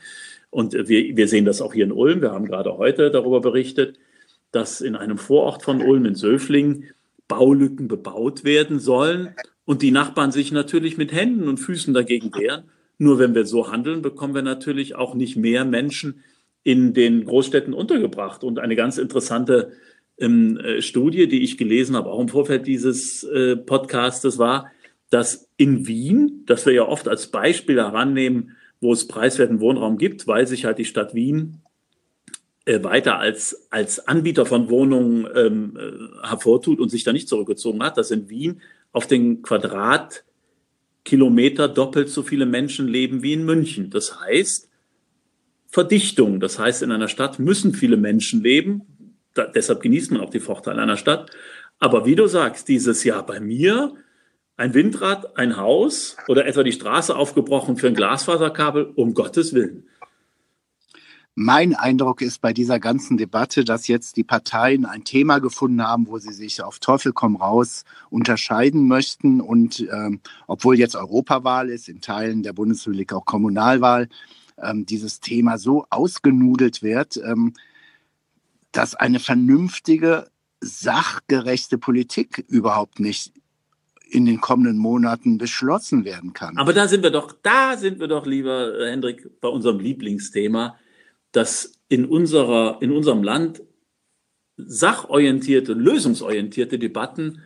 Und 0.51 0.73
wir, 0.73 1.17
wir 1.17 1.27
sehen 1.27 1.45
das 1.45 1.61
auch 1.61 1.73
hier 1.73 1.85
in 1.85 1.91
Ulm. 1.91 2.21
Wir 2.21 2.31
haben 2.31 2.45
gerade 2.45 2.77
heute 2.77 3.09
darüber 3.09 3.41
berichtet, 3.41 3.97
dass 4.51 4.79
in 4.79 4.95
einem 4.95 5.17
Vorort 5.17 5.63
von 5.63 5.81
Ulm 5.81 6.05
in 6.05 6.15
Söfling 6.15 6.85
Baulücken 7.27 7.87
bebaut 7.87 8.43
werden 8.43 8.79
sollen 8.79 9.35
und 9.65 9.81
die 9.81 9.91
Nachbarn 9.91 10.31
sich 10.31 10.51
natürlich 10.51 10.97
mit 10.97 11.11
Händen 11.11 11.49
und 11.49 11.57
Füßen 11.57 11.93
dagegen 11.93 12.33
wehren. 12.33 12.63
Nur 12.97 13.19
wenn 13.19 13.35
wir 13.35 13.45
so 13.45 13.71
handeln, 13.71 14.01
bekommen 14.01 14.33
wir 14.33 14.41
natürlich 14.41 14.95
auch 14.95 15.13
nicht 15.13 15.37
mehr 15.37 15.65
Menschen 15.65 16.23
in 16.63 16.93
den 16.93 17.25
Großstädten 17.25 17.73
untergebracht. 17.73 18.43
Und 18.43 18.59
eine 18.59 18.75
ganz 18.75 18.97
interessante 18.97 19.71
ähm, 20.17 20.57
äh, 20.57 20.81
Studie, 20.81 21.27
die 21.27 21.43
ich 21.43 21.57
gelesen 21.57 21.95
habe, 21.95 22.09
auch 22.09 22.19
im 22.19 22.29
Vorfeld 22.29 22.67
dieses 22.67 23.23
äh, 23.23 23.55
Podcastes, 23.55 24.37
war, 24.37 24.71
dass 25.09 25.49
in 25.57 25.87
Wien, 25.87 26.43
das 26.45 26.65
wir 26.65 26.73
ja 26.73 26.87
oft 26.87 27.07
als 27.07 27.27
Beispiel 27.27 27.77
herannehmen, 27.77 28.57
wo 28.81 28.91
es 28.91 29.07
preiswerten 29.07 29.59
Wohnraum 29.59 29.97
gibt, 29.97 30.27
weil 30.27 30.47
sich 30.47 30.65
halt 30.65 30.77
die 30.77 30.85
Stadt 30.85 31.13
Wien 31.13 31.61
äh, 32.65 32.83
weiter 32.83 33.17
als, 33.17 33.67
als 33.69 34.07
Anbieter 34.07 34.45
von 34.45 34.69
Wohnungen 34.69 35.27
ähm, 35.33 35.77
äh, 35.77 36.27
hervortut 36.27 36.79
und 36.79 36.89
sich 36.89 37.03
da 37.03 37.13
nicht 37.13 37.29
zurückgezogen 37.29 37.81
hat, 37.81 37.97
dass 37.97 38.11
in 38.11 38.29
Wien 38.29 38.61
auf 38.91 39.07
den 39.07 39.41
Quadratkilometer 41.07 41.69
doppelt 41.69 42.09
so 42.09 42.21
viele 42.21 42.45
Menschen 42.45 42.87
leben 42.87 43.23
wie 43.23 43.33
in 43.33 43.45
München. 43.45 43.89
Das 43.89 44.19
heißt, 44.19 44.69
Verdichtung. 45.67 46.39
Das 46.39 46.59
heißt, 46.59 46.83
in 46.83 46.91
einer 46.91 47.07
Stadt 47.07 47.39
müssen 47.39 47.73
viele 47.73 47.97
Menschen 47.97 48.43
leben. 48.43 48.81
Da, 49.33 49.45
deshalb 49.45 49.81
genießt 49.81 50.11
man 50.11 50.21
auch 50.21 50.29
die 50.29 50.39
Vorteile 50.39 50.81
einer 50.81 50.97
Stadt. 50.97 51.31
Aber 51.79 52.05
wie 52.05 52.15
du 52.15 52.27
sagst, 52.27 52.67
dieses 52.67 53.03
Jahr 53.03 53.25
bei 53.25 53.39
mir, 53.39 53.93
ein 54.57 54.73
Windrad, 54.73 55.37
ein 55.37 55.57
Haus 55.57 56.17
oder 56.27 56.45
etwa 56.45 56.63
die 56.63 56.71
Straße 56.71 57.15
aufgebrochen 57.15 57.77
für 57.77 57.87
ein 57.87 57.93
Glasfaserkabel, 57.93 58.91
um 58.95 59.13
Gottes 59.13 59.53
Willen. 59.53 59.87
Mein 61.39 61.75
Eindruck 61.75 62.23
ist 62.23 62.41
bei 62.41 62.51
dieser 62.51 62.79
ganzen 62.79 63.15
Debatte, 63.15 63.63
dass 63.63 63.87
jetzt 63.87 64.17
die 64.17 64.23
Parteien 64.23 64.87
ein 64.87 65.03
Thema 65.03 65.37
gefunden 65.37 65.83
haben, 65.83 66.07
wo 66.07 66.17
sie 66.17 66.33
sich 66.33 66.63
auf 66.63 66.79
Teufel 66.79 67.13
komm 67.13 67.35
raus 67.35 67.83
unterscheiden 68.09 68.87
möchten. 68.87 69.39
Und 69.39 69.87
ähm, 69.93 70.19
obwohl 70.47 70.79
jetzt 70.79 70.95
Europawahl 70.95 71.69
ist, 71.69 71.89
in 71.89 72.01
Teilen 72.01 72.41
der 72.41 72.53
Bundesrepublik 72.53 73.13
auch 73.13 73.25
Kommunalwahl, 73.25 74.09
ähm, 74.59 74.87
dieses 74.87 75.19
Thema 75.19 75.59
so 75.59 75.85
ausgenudelt 75.91 76.81
wird, 76.81 77.17
ähm, 77.17 77.53
dass 78.71 78.95
eine 78.95 79.19
vernünftige, 79.19 80.31
sachgerechte 80.59 81.77
Politik 81.77 82.45
überhaupt 82.47 82.99
nicht 82.99 83.31
in 84.09 84.25
den 84.25 84.41
kommenden 84.41 84.79
Monaten 84.79 85.37
beschlossen 85.37 86.03
werden 86.03 86.33
kann. 86.33 86.57
Aber 86.57 86.73
da 86.73 86.87
sind 86.87 87.03
wir 87.03 87.11
doch, 87.11 87.31
da 87.43 87.77
sind 87.77 87.99
wir 87.99 88.07
doch, 88.07 88.25
lieber 88.25 88.79
äh, 88.79 88.89
Hendrik, 88.89 89.39
bei 89.39 89.49
unserem 89.49 89.79
Lieblingsthema, 89.79 90.75
dass 91.37 91.79
in 91.87 92.05
unserer, 92.05 92.79
in 92.81 92.91
unserem 92.91 93.21
Land 93.21 93.61
sachorientierte, 94.57 95.73
lösungsorientierte 95.73 96.79
Debatten 96.79 97.43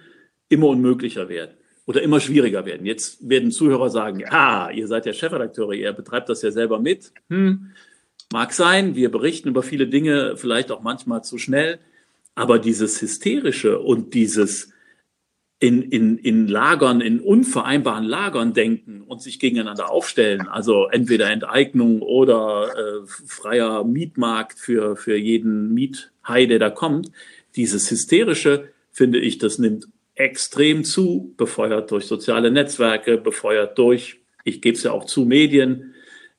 immer 0.47 0.67
unmöglicher 0.67 1.27
werden 1.27 1.57
oder 1.85 2.01
immer 2.01 2.21
schwieriger 2.21 2.65
werden. 2.65 2.85
Jetzt 2.85 3.27
werden 3.27 3.51
Zuhörer 3.51 3.89
sagen, 3.89 4.21
ja, 4.21 4.71
ihr 4.71 4.87
seid 4.87 5.05
ja 5.05 5.11
Chefredakteure, 5.11 5.73
ihr 5.73 5.91
betreibt 5.91 6.29
das 6.29 6.41
ja 6.41 6.51
selber 6.51 6.79
mit. 6.79 7.11
Hm, 7.29 7.71
mag 8.31 8.53
sein, 8.53 8.95
wir 8.95 9.11
berichten 9.11 9.49
über 9.49 9.61
viele 9.61 9.87
Dinge, 9.87 10.37
vielleicht 10.37 10.71
auch 10.71 10.81
manchmal 10.81 11.21
zu 11.21 11.37
schnell, 11.37 11.79
aber 12.33 12.59
dieses 12.59 13.01
Hysterische 13.01 13.79
und 13.79 14.13
dieses 14.13 14.71
in, 15.61 15.83
in, 15.83 16.17
in 16.17 16.47
Lagern, 16.47 17.01
in 17.01 17.19
unvereinbaren 17.19 18.03
Lagern 18.03 18.53
denken 18.53 19.01
und 19.01 19.21
sich 19.21 19.39
gegeneinander 19.39 19.91
aufstellen, 19.91 20.47
also 20.47 20.87
entweder 20.87 21.29
Enteignung 21.29 22.01
oder 22.01 22.71
äh, 22.75 23.05
freier 23.05 23.83
Mietmarkt 23.83 24.57
für, 24.57 24.95
für 24.95 25.15
jeden 25.15 25.71
Miethai, 25.75 26.47
der 26.47 26.57
da 26.57 26.71
kommt, 26.71 27.11
dieses 27.55 27.91
Hysterische, 27.91 28.69
finde 28.91 29.19
ich, 29.19 29.37
das 29.37 29.59
nimmt 29.59 29.87
extrem 30.15 30.83
zu, 30.83 31.35
befeuert 31.37 31.91
durch 31.91 32.05
soziale 32.05 32.49
Netzwerke, 32.49 33.19
befeuert 33.19 33.77
durch, 33.77 34.19
ich 34.43 34.63
gebe 34.63 34.75
es 34.75 34.81
ja 34.83 34.91
auch 34.91 35.05
zu, 35.05 35.25
Medien. 35.25 35.93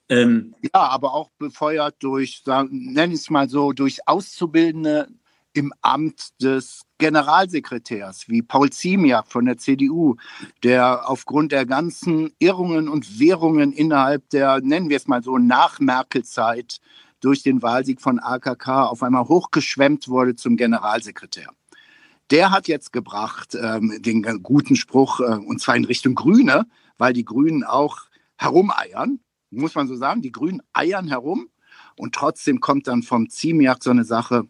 Ähm, 0.08 0.56
ja, 0.62 0.80
aber 0.80 1.14
auch 1.14 1.30
befeuert 1.38 1.94
durch, 2.00 2.42
nenne 2.44 3.14
ich 3.14 3.20
es 3.20 3.30
mal 3.30 3.48
so, 3.48 3.72
durch 3.72 4.00
Auszubildende 4.08 5.06
im 5.52 5.72
Amt 5.80 6.30
des 6.42 6.82
Generalsekretärs, 7.02 8.28
wie 8.28 8.42
Paul 8.42 8.70
Ziemiak 8.70 9.26
von 9.26 9.44
der 9.44 9.58
CDU, 9.58 10.14
der 10.62 11.10
aufgrund 11.10 11.50
der 11.50 11.66
ganzen 11.66 12.32
Irrungen 12.38 12.88
und 12.88 13.18
Währungen 13.18 13.72
innerhalb 13.72 14.30
der, 14.30 14.60
nennen 14.60 14.88
wir 14.88 14.98
es 14.98 15.08
mal 15.08 15.20
so, 15.20 15.36
Nach-Merkel-Zeit 15.36 16.78
durch 17.18 17.42
den 17.42 17.60
Wahlsieg 17.60 18.00
von 18.00 18.20
AKK 18.20 18.84
auf 18.84 19.02
einmal 19.02 19.26
hochgeschwemmt 19.26 20.06
wurde 20.06 20.36
zum 20.36 20.56
Generalsekretär. 20.56 21.48
Der 22.30 22.52
hat 22.52 22.68
jetzt 22.68 22.92
gebracht 22.92 23.56
ähm, 23.60 24.00
den 24.00 24.22
guten 24.44 24.76
Spruch, 24.76 25.18
äh, 25.18 25.24
und 25.24 25.60
zwar 25.60 25.74
in 25.74 25.84
Richtung 25.84 26.14
Grüne, 26.14 26.66
weil 26.98 27.14
die 27.14 27.24
Grünen 27.24 27.64
auch 27.64 27.98
herumeiern, 28.36 29.18
muss 29.50 29.74
man 29.74 29.88
so 29.88 29.96
sagen. 29.96 30.22
Die 30.22 30.30
Grünen 30.30 30.62
eiern 30.72 31.08
herum 31.08 31.48
und 31.96 32.14
trotzdem 32.14 32.60
kommt 32.60 32.86
dann 32.86 33.02
vom 33.02 33.28
Ziemiak 33.28 33.82
so 33.82 33.90
eine 33.90 34.04
Sache, 34.04 34.46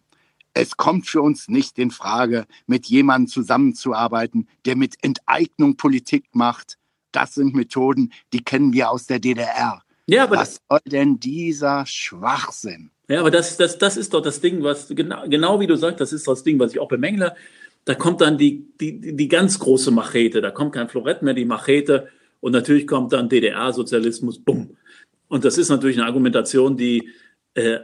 es 0.54 0.76
kommt 0.76 1.06
für 1.06 1.22
uns 1.22 1.48
nicht 1.48 1.78
in 1.78 1.90
Frage, 1.90 2.46
mit 2.66 2.86
jemandem 2.86 3.28
zusammenzuarbeiten, 3.28 4.48
der 4.64 4.76
mit 4.76 4.94
Enteignung 5.02 5.76
Politik 5.76 6.24
macht. 6.32 6.78
Das 7.12 7.34
sind 7.34 7.54
Methoden, 7.54 8.12
die 8.32 8.42
kennen 8.42 8.72
wir 8.72 8.90
aus 8.90 9.06
der 9.06 9.18
DDR. 9.18 9.82
Ja, 10.06 10.24
aber 10.24 10.36
was 10.36 10.60
soll 10.68 10.80
denn 10.84 11.20
dieser 11.20 11.86
Schwachsinn? 11.86 12.90
Ja, 13.08 13.20
aber 13.20 13.30
das, 13.30 13.56
das, 13.56 13.78
das 13.78 13.96
ist 13.96 14.14
doch 14.14 14.22
das 14.22 14.40
Ding, 14.40 14.62
was, 14.62 14.88
genau, 14.88 15.28
genau 15.28 15.60
wie 15.60 15.66
du 15.66 15.76
sagst, 15.76 16.00
das 16.00 16.12
ist 16.12 16.26
das 16.26 16.42
Ding, 16.42 16.58
was 16.58 16.72
ich 16.72 16.80
auch 16.80 16.88
bemängle. 16.88 17.34
Da 17.84 17.94
kommt 17.94 18.20
dann 18.20 18.38
die, 18.38 18.66
die, 18.80 19.16
die 19.16 19.28
ganz 19.28 19.58
große 19.58 19.90
Machete, 19.90 20.40
da 20.40 20.50
kommt 20.50 20.72
kein 20.72 20.88
Florett 20.88 21.22
mehr, 21.22 21.34
die 21.34 21.44
Machete 21.44 22.08
und 22.40 22.52
natürlich 22.52 22.86
kommt 22.86 23.12
dann 23.12 23.28
DDR-Sozialismus, 23.28 24.38
bumm. 24.38 24.76
Und 25.28 25.44
das 25.44 25.58
ist 25.58 25.68
natürlich 25.68 25.96
eine 25.98 26.06
Argumentation, 26.06 26.76
die 26.76 27.08
äh, 27.54 27.80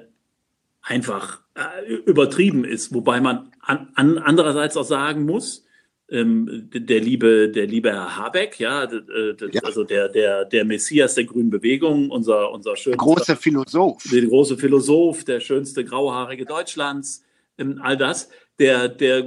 einfach 0.88 1.40
äh, 1.54 1.92
übertrieben 2.06 2.64
ist, 2.64 2.94
wobei 2.94 3.20
man 3.20 3.52
an, 3.60 3.88
an 3.94 4.18
andererseits 4.18 4.76
auch 4.76 4.84
sagen 4.84 5.26
muss, 5.26 5.66
ähm, 6.10 6.70
der 6.72 7.00
liebe, 7.00 7.50
der 7.50 7.66
liebe 7.66 7.90
Herr 7.92 8.16
Habeck, 8.16 8.58
ja, 8.58 8.84
äh, 8.84 9.34
ja, 9.52 9.60
also 9.62 9.84
der, 9.84 10.08
der, 10.08 10.46
der 10.46 10.64
Messias 10.64 11.14
der 11.14 11.24
grünen 11.24 11.50
Bewegung, 11.50 12.10
unser, 12.10 12.50
unser 12.50 12.76
schönster, 12.76 13.04
große 13.04 13.36
Philosoph, 13.36 14.02
der 14.10 14.22
große 14.22 14.56
Philosoph, 14.56 15.24
der 15.24 15.40
schönste 15.40 15.84
grauhaarige 15.84 16.46
Deutschlands, 16.46 17.22
ähm, 17.58 17.78
all 17.82 17.98
das, 17.98 18.30
der, 18.58 18.88
der, 18.88 19.26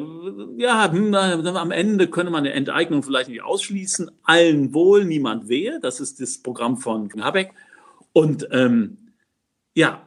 ja, 0.58 0.92
hm, 0.92 1.14
am 1.14 1.72
Ende 1.72 2.08
könnte 2.08 2.32
man 2.32 2.46
eine 2.46 2.54
Enteignung 2.54 3.04
vielleicht 3.04 3.30
nicht 3.30 3.44
ausschließen, 3.44 4.10
allen 4.24 4.74
wohl, 4.74 5.06
niemand 5.06 5.48
wehe, 5.48 5.80
das 5.80 6.00
ist 6.00 6.20
das 6.20 6.40
Programm 6.40 6.78
von 6.78 7.10
Habeck. 7.24 7.52
Und 8.12 8.48
ähm, 8.52 8.98
ja, 9.74 10.06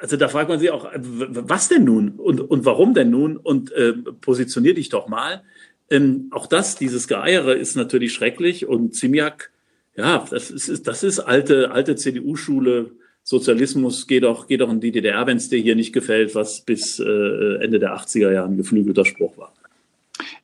also 0.00 0.16
da 0.16 0.28
fragt 0.28 0.48
man 0.48 0.58
sich 0.58 0.70
auch, 0.70 0.90
was 0.94 1.68
denn 1.68 1.84
nun 1.84 2.10
und, 2.10 2.40
und 2.40 2.64
warum 2.64 2.94
denn 2.94 3.10
nun 3.10 3.36
und 3.36 3.72
äh, 3.72 3.92
positionier 4.20 4.74
dich 4.74 4.88
doch 4.88 5.08
mal. 5.08 5.42
Ähm, 5.90 6.28
auch 6.30 6.46
das, 6.46 6.76
dieses 6.76 7.08
Geeiere 7.08 7.54
ist 7.54 7.76
natürlich 7.76 8.12
schrecklich 8.12 8.66
und 8.66 8.94
Zimiak, 8.94 9.52
ja, 9.96 10.26
das 10.30 10.50
ist, 10.50 10.86
das 10.86 11.02
ist 11.02 11.20
alte, 11.20 11.70
alte 11.70 11.96
CDU-Schule. 11.96 12.90
Sozialismus 13.22 14.06
geht 14.06 14.24
auch, 14.24 14.46
geht 14.46 14.62
auch 14.62 14.70
in 14.70 14.80
die 14.80 14.92
DDR, 14.92 15.26
wenn 15.26 15.38
es 15.38 15.48
dir 15.48 15.58
hier 15.58 15.74
nicht 15.74 15.92
gefällt, 15.92 16.34
was 16.34 16.60
bis 16.60 17.00
äh, 17.00 17.04
Ende 17.04 17.78
der 17.78 17.96
80er 17.96 18.30
Jahre 18.30 18.48
ein 18.48 18.56
geflügelter 18.56 19.04
Spruch 19.04 19.36
war. 19.38 19.52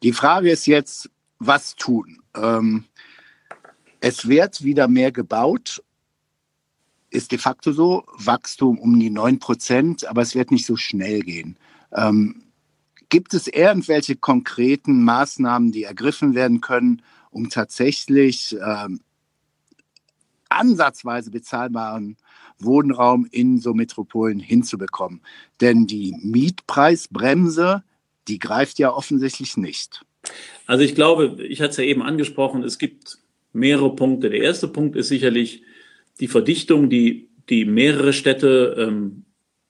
Die 0.03 0.13
Frage 0.13 0.51
ist 0.51 0.67
jetzt, 0.67 1.11
was 1.39 1.77
tun? 1.77 2.19
Ähm, 2.35 2.85
es 4.01 4.27
wird 4.29 4.65
wieder 4.65 4.89
mehr 4.89 5.13
gebaut 5.13 5.83
ist 7.13 7.33
de 7.33 7.39
facto 7.39 7.73
so, 7.73 8.05
Wachstum 8.17 8.79
um 8.79 8.99
die 8.99 9.11
9 9.11 9.39
Prozent, 9.39 10.07
aber 10.07 10.23
es 10.23 10.35
wird 10.35 10.51
nicht 10.51 10.67
so 10.67 10.77
schnell 10.77 11.21
gehen. 11.21 11.57
Ähm, 11.93 12.43
gibt 13.09 13.35
es 13.35 13.47
irgendwelche 13.47 14.17
konkreten 14.17 15.05
Maßnahmen, 15.05 15.73
die 15.73 15.85
ergriffen 15.85 16.35
werden 16.35 16.61
können, 16.61 17.03
um 17.31 17.51
tatsächlich 17.51 18.57
ähm, 18.65 19.01
ansatzweise 20.49 21.31
bezahlbaren 21.31 22.17
Wohnraum 22.59 23.27
in 23.31 23.59
so 23.59 23.75
Metropolen 23.75 24.39
hinzubekommen? 24.39 25.21
Denn 25.61 25.87
die 25.87 26.17
Mietpreisbremse, 26.23 27.83
die 28.29 28.39
greift 28.39 28.79
ja 28.79 28.93
offensichtlich 28.93 29.57
nicht. 29.57 30.05
Also 30.67 30.85
ich 30.85 30.95
glaube, 30.95 31.45
ich 31.45 31.61
hatte 31.61 31.73
es 31.73 31.77
ja 31.77 31.85
eben 31.85 32.03
angesprochen, 32.03 32.63
es 32.63 32.79
gibt 32.79 33.19
mehrere 33.53 33.95
Punkte. 33.95 34.31
Der 34.31 34.41
erste 34.41 34.69
Punkt 34.69 34.97
ist 34.97 35.09
sicherlich, 35.09 35.63
die 36.21 36.29
Verdichtung, 36.29 36.91
die, 36.91 37.29
die 37.49 37.65
mehrere 37.65 38.13
Städte, 38.13 38.77
ähm, 38.79 39.25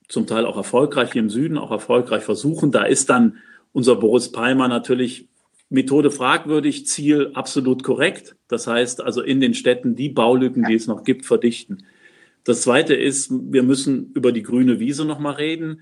zum 0.08 0.26
Teil 0.26 0.44
auch 0.44 0.56
erfolgreich 0.56 1.12
hier 1.12 1.22
im 1.22 1.30
Süden, 1.30 1.56
auch 1.56 1.70
erfolgreich 1.70 2.22
versuchen. 2.22 2.70
Da 2.70 2.84
ist 2.84 3.08
dann 3.08 3.38
unser 3.72 3.96
Boris 3.96 4.30
Palmer 4.30 4.68
natürlich 4.68 5.28
Methode 5.70 6.10
fragwürdig, 6.10 6.86
Ziel 6.86 7.30
absolut 7.32 7.82
korrekt. 7.82 8.36
Das 8.46 8.66
heißt 8.66 9.00
also 9.02 9.22
in 9.22 9.40
den 9.40 9.54
Städten 9.54 9.96
die 9.96 10.10
Baulücken, 10.10 10.64
die 10.64 10.74
es 10.74 10.86
noch 10.86 11.02
gibt, 11.02 11.24
verdichten. 11.24 11.86
Das 12.44 12.60
Zweite 12.60 12.94
ist, 12.94 13.30
wir 13.30 13.62
müssen 13.62 14.12
über 14.12 14.32
die 14.32 14.42
grüne 14.42 14.80
Wiese 14.80 15.06
nochmal 15.06 15.34
reden. 15.34 15.80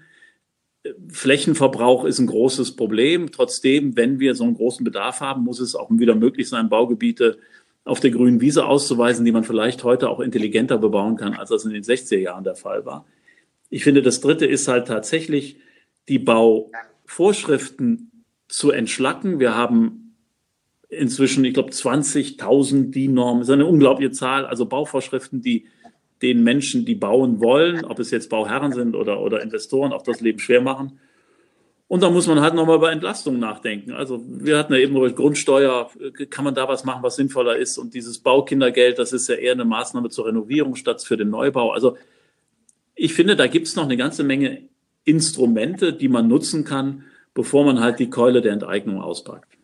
Flächenverbrauch 1.09 2.05
ist 2.05 2.21
ein 2.21 2.27
großes 2.27 2.77
Problem. 2.77 3.33
Trotzdem, 3.33 3.97
wenn 3.97 4.21
wir 4.21 4.37
so 4.37 4.45
einen 4.45 4.55
großen 4.55 4.85
Bedarf 4.85 5.21
haben, 5.21 5.43
muss 5.43 5.59
es 5.59 5.75
auch 5.75 5.91
wieder 5.91 6.15
möglich 6.15 6.49
sein, 6.49 6.69
Baugebiete 6.69 7.39
auf 7.85 8.01
der 8.01 8.11
grünen 8.11 8.41
Wiese 8.41 8.67
auszuweisen, 8.67 9.25
die 9.25 9.33
man 9.33 9.45
vielleicht 9.45 9.85
heute 9.85 10.11
auch 10.11 10.21
intelligenter 10.21 10.79
bebauen 10.79 11.17
kann, 11.17 11.35
als 11.35 11.51
das 11.51 11.65
in 11.65 11.73
den 11.73 11.83
60er 11.83 12.19
Jahren 12.19 12.45
der 12.45 12.55
Fall 12.55 12.85
war. 12.85 13.07
Ich 13.69 13.85
finde, 13.85 14.03
das 14.03 14.21
Dritte 14.21 14.47
ist 14.47 14.69
halt 14.69 14.89
tatsächlich, 14.89 15.57
die 16.09 16.19
Bauvorschriften 16.19 18.25
zu 18.49 18.71
entschlacken. 18.71 19.39
Wir 19.39 19.55
haben 19.55 20.17
inzwischen, 20.89 21.45
ich 21.45 21.55
glaube, 21.55 21.71
20.000 21.71 22.91
DIN-Normen, 22.91 23.43
ist 23.43 23.51
eine 23.51 23.67
unglaubliche 23.67 24.11
Zahl, 24.11 24.45
also 24.45 24.67
Bauvorschriften, 24.67 25.41
die 25.41 25.67
den 26.21 26.43
Menschen, 26.43 26.85
die 26.85 26.97
bauen 26.97 27.41
wollen, 27.41 27.85
ob 27.85 27.99
es 27.99 28.11
jetzt 28.11 28.29
Bauherren 28.29 28.73
sind 28.73 28.95
oder, 28.95 29.21
oder 29.21 29.43
Investoren, 29.43 29.93
auch 29.93 30.03
das 30.03 30.21
Leben 30.21 30.39
schwer 30.39 30.61
machen. 30.61 30.99
Und 31.91 32.05
da 32.05 32.11
muss 32.11 32.29
man 32.29 32.41
halt 32.41 32.55
nochmal 32.55 32.77
über 32.77 32.93
Entlastung 32.93 33.41
nachdenken. 33.41 33.91
Also 33.91 34.23
wir 34.25 34.57
hatten 34.57 34.73
ja 34.73 34.79
eben 34.79 34.95
über 34.95 35.11
Grundsteuer, 35.11 35.91
kann 36.31 36.45
man 36.45 36.55
da 36.55 36.69
was 36.69 36.85
machen, 36.85 37.03
was 37.03 37.17
sinnvoller 37.17 37.57
ist? 37.57 37.79
Und 37.79 37.95
dieses 37.95 38.21
Baukindergeld, 38.21 39.01
das 39.01 39.13
ist 39.13 39.29
ja 39.29 39.35
eher 39.35 39.55
eine 39.55 39.65
Maßnahme 39.65 40.09
zur 40.09 40.27
Renovierung 40.27 40.77
statt 40.77 41.03
für 41.03 41.17
den 41.17 41.31
Neubau. 41.31 41.73
Also 41.73 41.97
ich 42.95 43.13
finde, 43.13 43.35
da 43.35 43.49
gibt 43.49 43.67
es 43.67 43.75
noch 43.75 43.83
eine 43.83 43.97
ganze 43.97 44.23
Menge 44.23 44.69
Instrumente, 45.03 45.93
die 45.93 46.07
man 46.07 46.29
nutzen 46.29 46.63
kann, 46.63 47.07
bevor 47.35 47.65
man 47.65 47.81
halt 47.81 47.99
die 47.99 48.09
Keule 48.09 48.41
der 48.41 48.53
Enteignung 48.53 49.03
auspackt. 49.03 49.59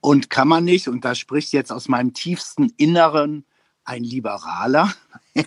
Und 0.00 0.30
kann 0.30 0.46
man 0.46 0.62
nicht, 0.62 0.86
und 0.86 1.04
das 1.04 1.18
spricht 1.18 1.52
jetzt 1.52 1.72
aus 1.72 1.88
meinem 1.88 2.14
tiefsten 2.14 2.72
Inneren 2.76 3.44
ein 3.86 4.04
Liberaler, 4.04 4.92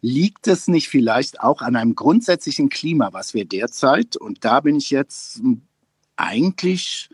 liegt 0.00 0.46
es 0.46 0.68
nicht 0.68 0.88
vielleicht 0.88 1.40
auch 1.40 1.62
an 1.62 1.76
einem 1.76 1.94
grundsätzlichen 1.94 2.68
Klima, 2.68 3.12
was 3.12 3.34
wir 3.34 3.44
derzeit, 3.44 4.16
und 4.16 4.44
da 4.44 4.60
bin 4.60 4.76
ich 4.76 4.90
jetzt 4.90 5.42
eigentlich, 6.16 7.08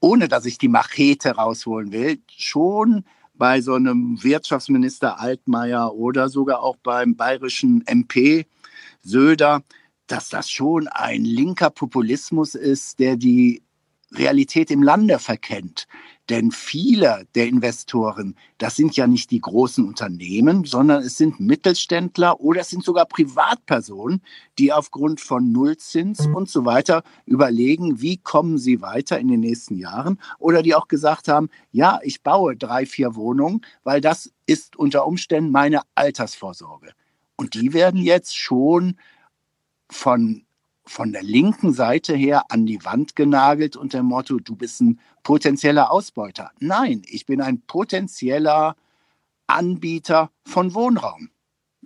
ohne 0.00 0.28
dass 0.28 0.46
ich 0.46 0.58
die 0.58 0.68
Machete 0.68 1.32
rausholen 1.32 1.92
will, 1.92 2.18
schon 2.36 3.04
bei 3.34 3.60
so 3.60 3.74
einem 3.74 4.22
Wirtschaftsminister 4.22 5.20
Altmaier 5.20 5.92
oder 5.94 6.28
sogar 6.28 6.62
auch 6.62 6.76
beim 6.76 7.16
bayerischen 7.16 7.84
MP 7.86 8.46
Söder, 9.02 9.62
dass 10.06 10.28
das 10.28 10.50
schon 10.50 10.88
ein 10.88 11.24
linker 11.24 11.70
Populismus 11.70 12.54
ist, 12.54 12.98
der 12.98 13.16
die 13.16 13.63
Realität 14.16 14.70
im 14.70 14.82
Lande 14.82 15.18
verkennt. 15.18 15.86
Denn 16.30 16.52
viele 16.52 17.26
der 17.34 17.48
Investoren, 17.48 18.34
das 18.56 18.76
sind 18.76 18.96
ja 18.96 19.06
nicht 19.06 19.30
die 19.30 19.40
großen 19.40 19.86
Unternehmen, 19.86 20.64
sondern 20.64 21.02
es 21.02 21.18
sind 21.18 21.38
Mittelständler 21.38 22.40
oder 22.40 22.62
es 22.62 22.70
sind 22.70 22.82
sogar 22.82 23.04
Privatpersonen, 23.04 24.22
die 24.58 24.72
aufgrund 24.72 25.20
von 25.20 25.52
Nullzins 25.52 26.26
und 26.26 26.48
so 26.48 26.64
weiter 26.64 27.02
überlegen, 27.26 28.00
wie 28.00 28.16
kommen 28.16 28.56
sie 28.56 28.80
weiter 28.80 29.18
in 29.18 29.28
den 29.28 29.40
nächsten 29.40 29.76
Jahren. 29.76 30.18
Oder 30.38 30.62
die 30.62 30.74
auch 30.74 30.88
gesagt 30.88 31.28
haben, 31.28 31.50
ja, 31.72 31.98
ich 32.02 32.22
baue 32.22 32.56
drei, 32.56 32.86
vier 32.86 33.16
Wohnungen, 33.16 33.60
weil 33.82 34.00
das 34.00 34.32
ist 34.46 34.76
unter 34.76 35.06
Umständen 35.06 35.50
meine 35.50 35.82
Altersvorsorge. 35.94 36.92
Und 37.36 37.52
die 37.52 37.74
werden 37.74 38.00
jetzt 38.00 38.36
schon 38.36 38.96
von 39.90 40.46
von 40.86 41.12
der 41.12 41.22
linken 41.22 41.72
Seite 41.72 42.14
her 42.14 42.44
an 42.50 42.66
die 42.66 42.84
Wand 42.84 43.16
genagelt 43.16 43.76
unter 43.76 43.98
dem 43.98 44.06
Motto, 44.06 44.38
du 44.38 44.54
bist 44.54 44.80
ein 44.80 45.00
potenzieller 45.22 45.90
Ausbeuter. 45.90 46.50
Nein, 46.60 47.02
ich 47.06 47.26
bin 47.26 47.40
ein 47.40 47.62
potenzieller 47.62 48.76
Anbieter 49.46 50.30
von 50.44 50.74
Wohnraum. 50.74 51.30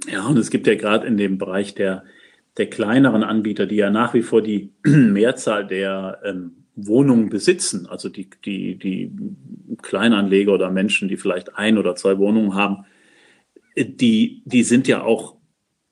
Ja, 0.06 0.26
und 0.26 0.36
es 0.36 0.50
gibt 0.50 0.66
ja 0.66 0.74
gerade 0.74 1.06
in 1.06 1.16
dem 1.16 1.38
Bereich 1.38 1.74
der, 1.74 2.04
der 2.56 2.70
kleineren 2.70 3.22
Anbieter, 3.22 3.66
die 3.66 3.76
ja 3.76 3.90
nach 3.90 4.14
wie 4.14 4.22
vor 4.22 4.42
die 4.42 4.72
Mehrzahl 4.84 5.66
der 5.66 6.20
ähm, 6.24 6.64
Wohnungen 6.74 7.28
besitzen, 7.28 7.86
also 7.86 8.08
die, 8.08 8.30
die, 8.44 8.78
die 8.78 9.12
Kleinanleger 9.82 10.52
oder 10.52 10.70
Menschen, 10.70 11.08
die 11.08 11.16
vielleicht 11.16 11.56
ein 11.56 11.78
oder 11.78 11.96
zwei 11.96 12.18
Wohnungen 12.18 12.54
haben, 12.54 12.84
äh, 13.74 13.84
die, 13.84 14.42
die 14.44 14.62
sind 14.62 14.86
ja 14.86 15.02
auch 15.02 15.37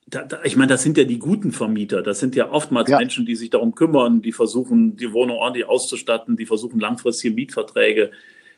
da, 0.09 0.23
da, 0.23 0.39
ich 0.43 0.55
meine, 0.55 0.69
das 0.69 0.83
sind 0.83 0.97
ja 0.97 1.03
die 1.03 1.19
guten 1.19 1.51
Vermieter. 1.51 2.01
Das 2.01 2.19
sind 2.19 2.35
ja 2.35 2.49
oftmals 2.49 2.89
ja. 2.89 2.97
Menschen, 2.97 3.25
die 3.25 3.35
sich 3.35 3.49
darum 3.49 3.75
kümmern, 3.75 4.21
die 4.21 4.31
versuchen, 4.31 4.95
die 4.95 5.11
Wohnung 5.11 5.37
ordentlich 5.37 5.67
auszustatten, 5.67 6.37
die 6.37 6.45
versuchen, 6.45 6.79
langfristige 6.79 7.33
Mietverträge 7.33 8.11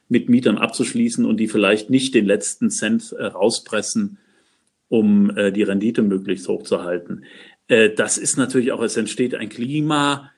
mit 0.09 0.29
Mietern 0.29 0.57
abzuschließen 0.57 1.25
und 1.25 1.37
die 1.37 1.47
vielleicht 1.47 1.89
nicht 1.89 2.13
den 2.13 2.25
letzten 2.25 2.69
Cent 2.69 3.13
äh, 3.13 3.25
rauspressen, 3.25 4.19
um 4.89 5.35
äh, 5.35 5.51
die 5.51 5.63
Rendite 5.63 6.03
möglichst 6.03 6.47
hoch 6.47 6.63
zu 6.63 6.83
halten. 6.83 7.23
Äh, 7.67 7.89
das 7.95 8.19
ist 8.19 8.37
natürlich 8.37 8.71
auch, 8.71 8.81
es 8.81 8.97
entsteht 8.97 9.33
ein 9.33 9.49
Klima 9.49 10.31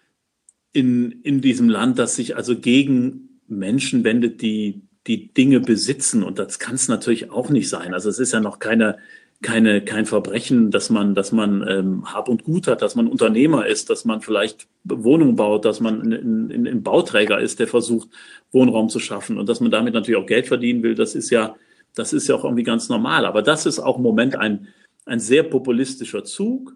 in, 0.71 1.11
in 1.23 1.41
diesem 1.41 1.67
Land, 1.67 1.99
das 1.99 2.15
sich 2.15 2.37
also 2.37 2.57
gegen 2.57 3.41
Menschen 3.47 4.05
wendet, 4.05 4.41
die 4.41 4.81
die 5.07 5.33
Dinge 5.33 5.59
besitzen. 5.59 6.23
Und 6.23 6.39
das 6.39 6.59
kann 6.59 6.75
es 6.75 6.87
natürlich 6.87 7.31
auch 7.31 7.49
nicht 7.49 7.69
sein. 7.69 7.93
Also 7.93 8.09
es 8.09 8.19
ist 8.19 8.33
ja 8.33 8.39
noch 8.39 8.59
keine 8.59 8.97
keine, 9.41 9.83
kein 9.83 10.05
Verbrechen, 10.05 10.69
dass 10.69 10.89
man, 10.89 11.15
dass 11.15 11.31
man 11.31 11.67
ähm, 11.67 12.13
Hab 12.13 12.29
und 12.29 12.43
Gut 12.43 12.67
hat, 12.67 12.81
dass 12.81 12.95
man 12.95 13.07
Unternehmer 13.07 13.65
ist, 13.65 13.89
dass 13.89 14.05
man 14.05 14.21
vielleicht 14.21 14.67
Wohnungen 14.83 15.35
baut, 15.35 15.65
dass 15.65 15.79
man 15.79 16.01
ein, 16.11 16.83
Bauträger 16.83 17.39
ist, 17.39 17.59
der 17.59 17.67
versucht, 17.67 18.09
Wohnraum 18.51 18.89
zu 18.89 18.99
schaffen 18.99 19.37
und 19.37 19.49
dass 19.49 19.59
man 19.59 19.71
damit 19.71 19.93
natürlich 19.93 20.21
auch 20.21 20.27
Geld 20.27 20.47
verdienen 20.47 20.83
will. 20.83 20.93
Das 20.93 21.15
ist 21.15 21.31
ja, 21.31 21.55
das 21.95 22.13
ist 22.13 22.27
ja 22.27 22.35
auch 22.35 22.43
irgendwie 22.43 22.63
ganz 22.63 22.87
normal. 22.89 23.25
Aber 23.25 23.41
das 23.41 23.65
ist 23.65 23.79
auch 23.79 23.97
im 23.97 24.03
Moment 24.03 24.35
ein, 24.35 24.67
ein 25.05 25.19
sehr 25.19 25.43
populistischer 25.43 26.23
Zug. 26.23 26.75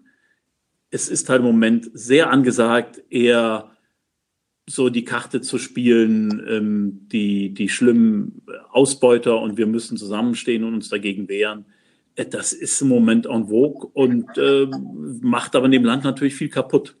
Es 0.90 1.08
ist 1.08 1.28
halt 1.28 1.40
im 1.40 1.46
Moment 1.46 1.90
sehr 1.94 2.30
angesagt, 2.30 3.00
eher 3.10 3.70
so 4.68 4.88
die 4.88 5.04
Karte 5.04 5.40
zu 5.40 5.58
spielen, 5.58 6.44
ähm, 6.48 7.06
die, 7.12 7.54
die 7.54 7.68
schlimmen 7.68 8.42
Ausbeuter 8.72 9.40
und 9.40 9.56
wir 9.56 9.66
müssen 9.66 9.96
zusammenstehen 9.96 10.64
und 10.64 10.74
uns 10.74 10.88
dagegen 10.88 11.28
wehren 11.28 11.66
das 12.24 12.52
ist 12.52 12.80
im 12.80 12.88
Moment 12.88 13.26
en 13.26 13.48
vogue 13.48 13.90
und 13.92 14.38
äh, 14.38 14.66
macht 15.20 15.54
aber 15.54 15.66
in 15.66 15.72
dem 15.72 15.84
Land 15.84 16.04
natürlich 16.04 16.34
viel 16.34 16.48
kaputt. 16.48 16.96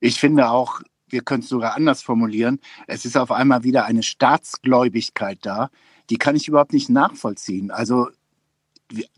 Ich 0.00 0.20
finde 0.20 0.50
auch, 0.50 0.80
wir 1.08 1.22
können 1.22 1.42
es 1.42 1.48
sogar 1.48 1.74
anders 1.74 2.02
formulieren, 2.02 2.60
es 2.86 3.04
ist 3.04 3.16
auf 3.16 3.30
einmal 3.30 3.64
wieder 3.64 3.84
eine 3.84 4.02
Staatsgläubigkeit 4.02 5.38
da, 5.42 5.70
die 6.10 6.18
kann 6.18 6.36
ich 6.36 6.48
überhaupt 6.48 6.72
nicht 6.72 6.88
nachvollziehen. 6.88 7.70
Also 7.70 8.08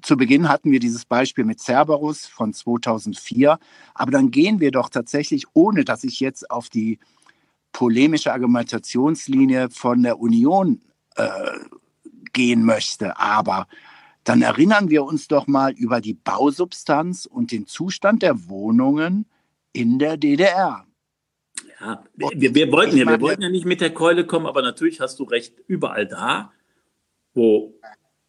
zu 0.03 0.17
Beginn 0.17 0.49
hatten 0.49 0.73
wir 0.73 0.81
dieses 0.81 1.05
Beispiel 1.05 1.45
mit 1.45 1.61
Cerberus 1.61 2.27
von 2.27 2.55
2004, 2.55 3.59
aber 3.95 4.11
dann 4.11 4.31
gehen 4.31 4.61
wir 4.61 4.71
doch 4.71 4.89
tatsächlich, 4.89 5.45
ohne 5.53 5.85
dass 5.85 6.05
ich 6.05 6.21
jetzt 6.21 6.51
auf 6.51 6.71
die 6.71 6.99
polemische 7.73 8.33
Argumentationslinie 8.33 9.69
von 9.71 10.03
der 10.03 10.19
Union 10.19 10.81
äh, 11.17 11.29
gehen 12.33 12.65
möchte, 12.65 13.19
aber 13.19 13.67
dann 14.29 14.43
erinnern 14.43 14.91
wir 14.91 15.05
uns 15.05 15.27
doch 15.29 15.47
mal 15.47 15.73
über 15.73 16.01
die 16.01 16.13
Bausubstanz 16.13 17.25
und 17.25 17.51
den 17.51 17.67
Zustand 17.67 18.23
der 18.23 18.49
Wohnungen 18.49 19.27
in 19.73 19.99
der 19.99 20.19
DDR. 20.19 20.87
Ja, 21.81 22.05
wir, 22.15 22.55
wir 22.55 22.71
wollten 22.71 22.97
ja, 22.97 23.07
wir 23.07 23.21
wollten 23.21 23.43
ja 23.43 23.49
nicht 23.49 23.65
mit 23.65 23.81
der 23.81 23.95
Keule 23.95 24.27
kommen, 24.27 24.47
aber 24.47 24.61
natürlich 24.63 25.01
hast 25.01 25.19
du 25.19 25.25
recht, 25.25 25.55
überall 25.67 26.07
da, 26.07 26.53
wo 27.33 27.75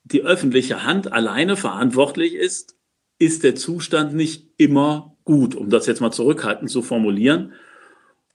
die 0.04 0.22
öffentliche 0.22 0.84
Hand 0.84 1.12
alleine 1.12 1.58
verantwortlich 1.58 2.34
ist, 2.34 2.78
ist 3.18 3.44
der 3.44 3.56
Zustand 3.56 4.14
nicht 4.14 4.48
immer 4.58 5.18
gut, 5.26 5.54
um 5.54 5.70
das 5.70 5.86
jetzt 5.86 6.00
mal 6.00 6.12
zurückhaltend 6.12 6.70
zu 6.70 6.82
formulieren. 6.82 7.54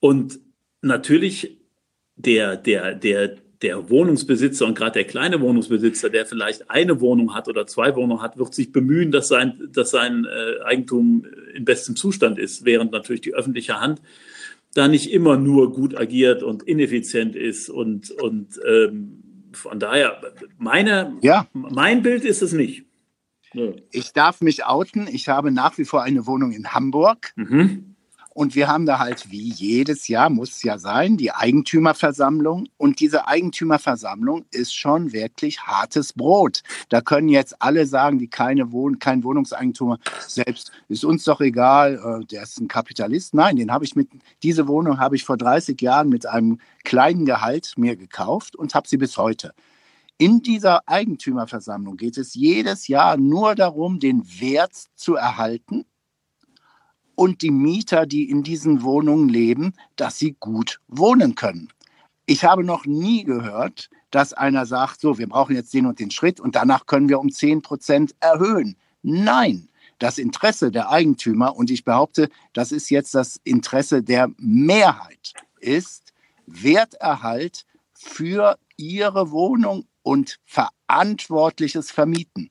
Und 0.01 0.39
natürlich 0.83 1.59
der, 2.17 2.57
der, 2.57 2.95
der, 2.95 3.37
der 3.65 3.89
Wohnungsbesitzer 3.89 4.67
und 4.67 4.77
gerade 4.77 4.93
der 4.93 5.05
kleine 5.05 5.41
Wohnungsbesitzer, 5.41 6.11
der 6.11 6.27
vielleicht 6.27 6.71
eine 6.71 7.01
Wohnung 7.01 7.35
hat 7.35 7.49
oder 7.49 7.67
zwei 7.67 7.97
Wohnungen 7.97 8.23
hat, 8.23 8.39
wird 8.39 8.55
sich 8.55 8.71
bemühen, 8.71 9.11
dass 9.11 9.29
sein, 9.29 9.71
dass 9.73 9.91
sein 9.91 10.27
äh, 10.27 10.63
Eigentum 10.65 11.27
in 11.55 11.65
bestem 11.65 11.97
Zustand 11.97 12.39
ist, 12.39 12.65
während 12.65 12.93
natürlich 12.93 13.23
die 13.23 13.35
öffentliche 13.35 13.81
Hand 13.81 14.03
da 14.75 14.89
nicht 14.89 15.11
immer 15.11 15.37
nur 15.37 15.73
gut 15.73 15.97
agiert 15.97 16.43
und 16.43 16.65
ineffizient 16.65 17.37
ist 17.37 17.71
und, 17.71 18.11
und 18.11 18.61
ähm, 18.67 19.23
von 19.53 19.79
daher, 19.79 20.21
meine, 20.59 21.17
ja. 21.23 21.47
mein 21.53 22.03
Bild 22.03 22.25
ist 22.25 22.43
es 22.43 22.53
nicht. 22.53 22.85
Ich 23.93 24.13
darf 24.13 24.41
mich 24.41 24.67
outen. 24.67 25.07
Ich 25.07 25.29
habe 25.29 25.53
nach 25.53 25.79
wie 25.79 25.85
vor 25.85 26.03
eine 26.03 26.27
Wohnung 26.27 26.51
in 26.53 26.75
Hamburg. 26.75 27.33
Mhm. 27.37 27.94
Und 28.35 28.57
wir 28.57 28.67
haben 28.67 28.85
da 28.85 28.99
halt 28.99 29.31
wie 29.31 29.49
jedes 29.53 30.09
Jahr, 30.09 30.29
muss 30.29 30.65
ja 30.65 30.77
sein, 30.77 31.17
die 31.17 31.31
Eigentümerversammlung. 31.31 32.67
Und 32.77 32.99
diese 32.99 33.29
Eigentümerversammlung 33.29 34.45
ist 34.51 34.75
schon 34.75 35.13
wirklich 35.13 35.61
hartes 35.61 36.13
Brot. 36.13 36.63
Da 36.89 37.01
können 37.01 37.29
jetzt 37.29 37.63
alle 37.63 37.87
sagen, 37.87 38.19
die 38.19 38.27
keine 38.27 38.73
Wohn 38.73 38.99
kein 38.99 39.23
Wohnungseigentum 39.23 39.99
selbst 40.27 40.73
ist 40.89 41.05
uns 41.05 41.23
doch 41.23 41.41
egal, 41.41 41.95
äh, 41.95 42.27
der 42.27 42.43
ist 42.43 42.61
ein 42.61 42.67
Kapitalist. 42.67 43.35
Nein, 43.35 43.55
den 43.55 43.71
habe 43.71 43.85
ich 43.85 43.95
mit, 43.95 44.09
diese 44.43 44.67
Wohnung 44.67 44.99
habe 44.99 45.15
ich 45.15 45.23
vor 45.23 45.37
30 45.37 45.81
Jahren 45.81 46.09
mit 46.09 46.27
einem 46.27 46.59
kleinen 46.83 47.27
Gehalt 47.27 47.75
mir 47.77 47.95
gekauft 47.95 48.57
und 48.57 48.75
habe 48.75 48.89
sie 48.89 48.97
bis 48.97 49.17
heute. 49.17 49.55
In 50.19 50.43
dieser 50.43 50.89
Eigentümerversammlung 50.89 51.97
geht 51.97 52.19
es 52.19 52.35
jedes 52.35 52.89
Jahr 52.89 53.17
nur 53.17 53.55
darum, 53.55 54.01
den 54.01 54.25
Wert 54.41 54.75
zu 54.97 55.15
erhalten 55.15 55.85
und 57.15 57.43
die 57.43 57.51
Mieter, 57.51 58.07
die 58.07 58.31
in 58.31 58.43
diesen 58.43 58.83
Wohnungen 58.83 59.29
leben, 59.29 59.75
dass 59.97 60.19
sie 60.19 60.37
gut 60.39 60.81
wohnen 60.89 61.35
können. 61.35 61.69
Ich 62.27 62.45
habe 62.45 62.65
noch 62.65 62.87
nie 62.87 63.25
gehört, 63.25 63.91
dass 64.11 64.33
einer 64.33 64.65
sagt, 64.67 65.01
so, 65.01 65.19
wir 65.19 65.29
brauchen 65.29 65.57
jetzt 65.57 65.75
den 65.75 65.87
und 65.87 65.99
den 65.99 66.11
Schritt 66.11 66.41
und 66.41 66.57
danach 66.57 66.87
können 66.87 67.09
wir 67.09 67.21
um 67.21 67.31
10 67.31 67.63
Prozent 67.63 68.15
erhöhen. 68.21 68.77
Nein, 69.03 69.69
das 69.99 70.19
Interesse 70.19 70.71
der 70.71 70.91
Eigentümer, 70.91 71.57
und 71.57 71.71
ich 71.71 71.85
behaupte, 71.85 72.29
das 72.53 72.73
ist 72.73 72.91
jetzt 72.91 73.15
das 73.15 73.41
Interesse 73.45 74.03
der 74.03 74.31
Mehrheit, 74.39 75.35
ist 75.61 76.13
Werterhalt 76.47 77.67
für 77.93 78.59
ihre 78.77 79.31
Wohnung 79.31 79.87
und 80.03 80.39
verantwortliches 80.45 81.91
Vermieten. 81.91 82.51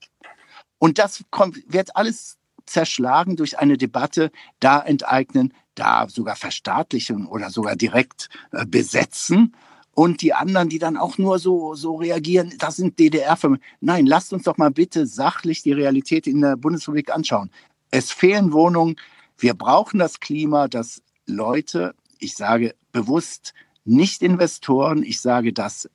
Und 0.80 1.00
das 1.00 1.24
kommt, 1.32 1.62
wird 1.72 1.96
alles 1.96 2.38
zerschlagen 2.66 3.36
durch 3.36 3.60
eine 3.60 3.78
Debatte, 3.78 4.32
da 4.60 4.80
enteignen, 4.80 5.54
da 5.76 6.08
sogar 6.10 6.36
verstaatlichen 6.36 7.26
oder 7.28 7.50
sogar 7.50 7.76
direkt 7.76 8.30
äh, 8.52 8.66
besetzen. 8.66 9.56
Und 9.96 10.22
die 10.22 10.34
anderen, 10.34 10.70
die 10.70 10.80
dann 10.80 10.98
auch 10.98 11.20
nur 11.20 11.38
so, 11.38 11.76
so 11.76 11.96
reagieren, 11.96 12.54
das 12.58 12.78
sind 12.78 12.98
DDR-Firmen. 12.98 13.60
Nein, 13.80 14.08
lasst 14.08 14.34
uns 14.34 14.44
doch 14.44 14.58
mal 14.58 14.72
bitte 14.72 15.06
sachlich 15.06 15.62
die 15.62 15.72
Realität 15.72 16.26
in 16.26 16.42
der 16.42 16.58
Bundesrepublik 16.58 17.14
anschauen. 17.14 17.52
Es 17.92 18.12
fehlen 18.12 18.54
Wohnungen. 18.54 18.96
Wir 19.38 19.54
brauchen 19.54 20.00
das 20.00 20.20
Klima, 20.20 20.68
dass 20.68 21.04
Leute, 21.28 21.94
ich 22.18 22.36
sage 22.36 22.76
bewusst, 22.92 23.54
nicht 23.86 24.24
Investoren, 24.24 25.04
ich 25.04 25.22
sage, 25.22 25.54
dass 25.54 25.90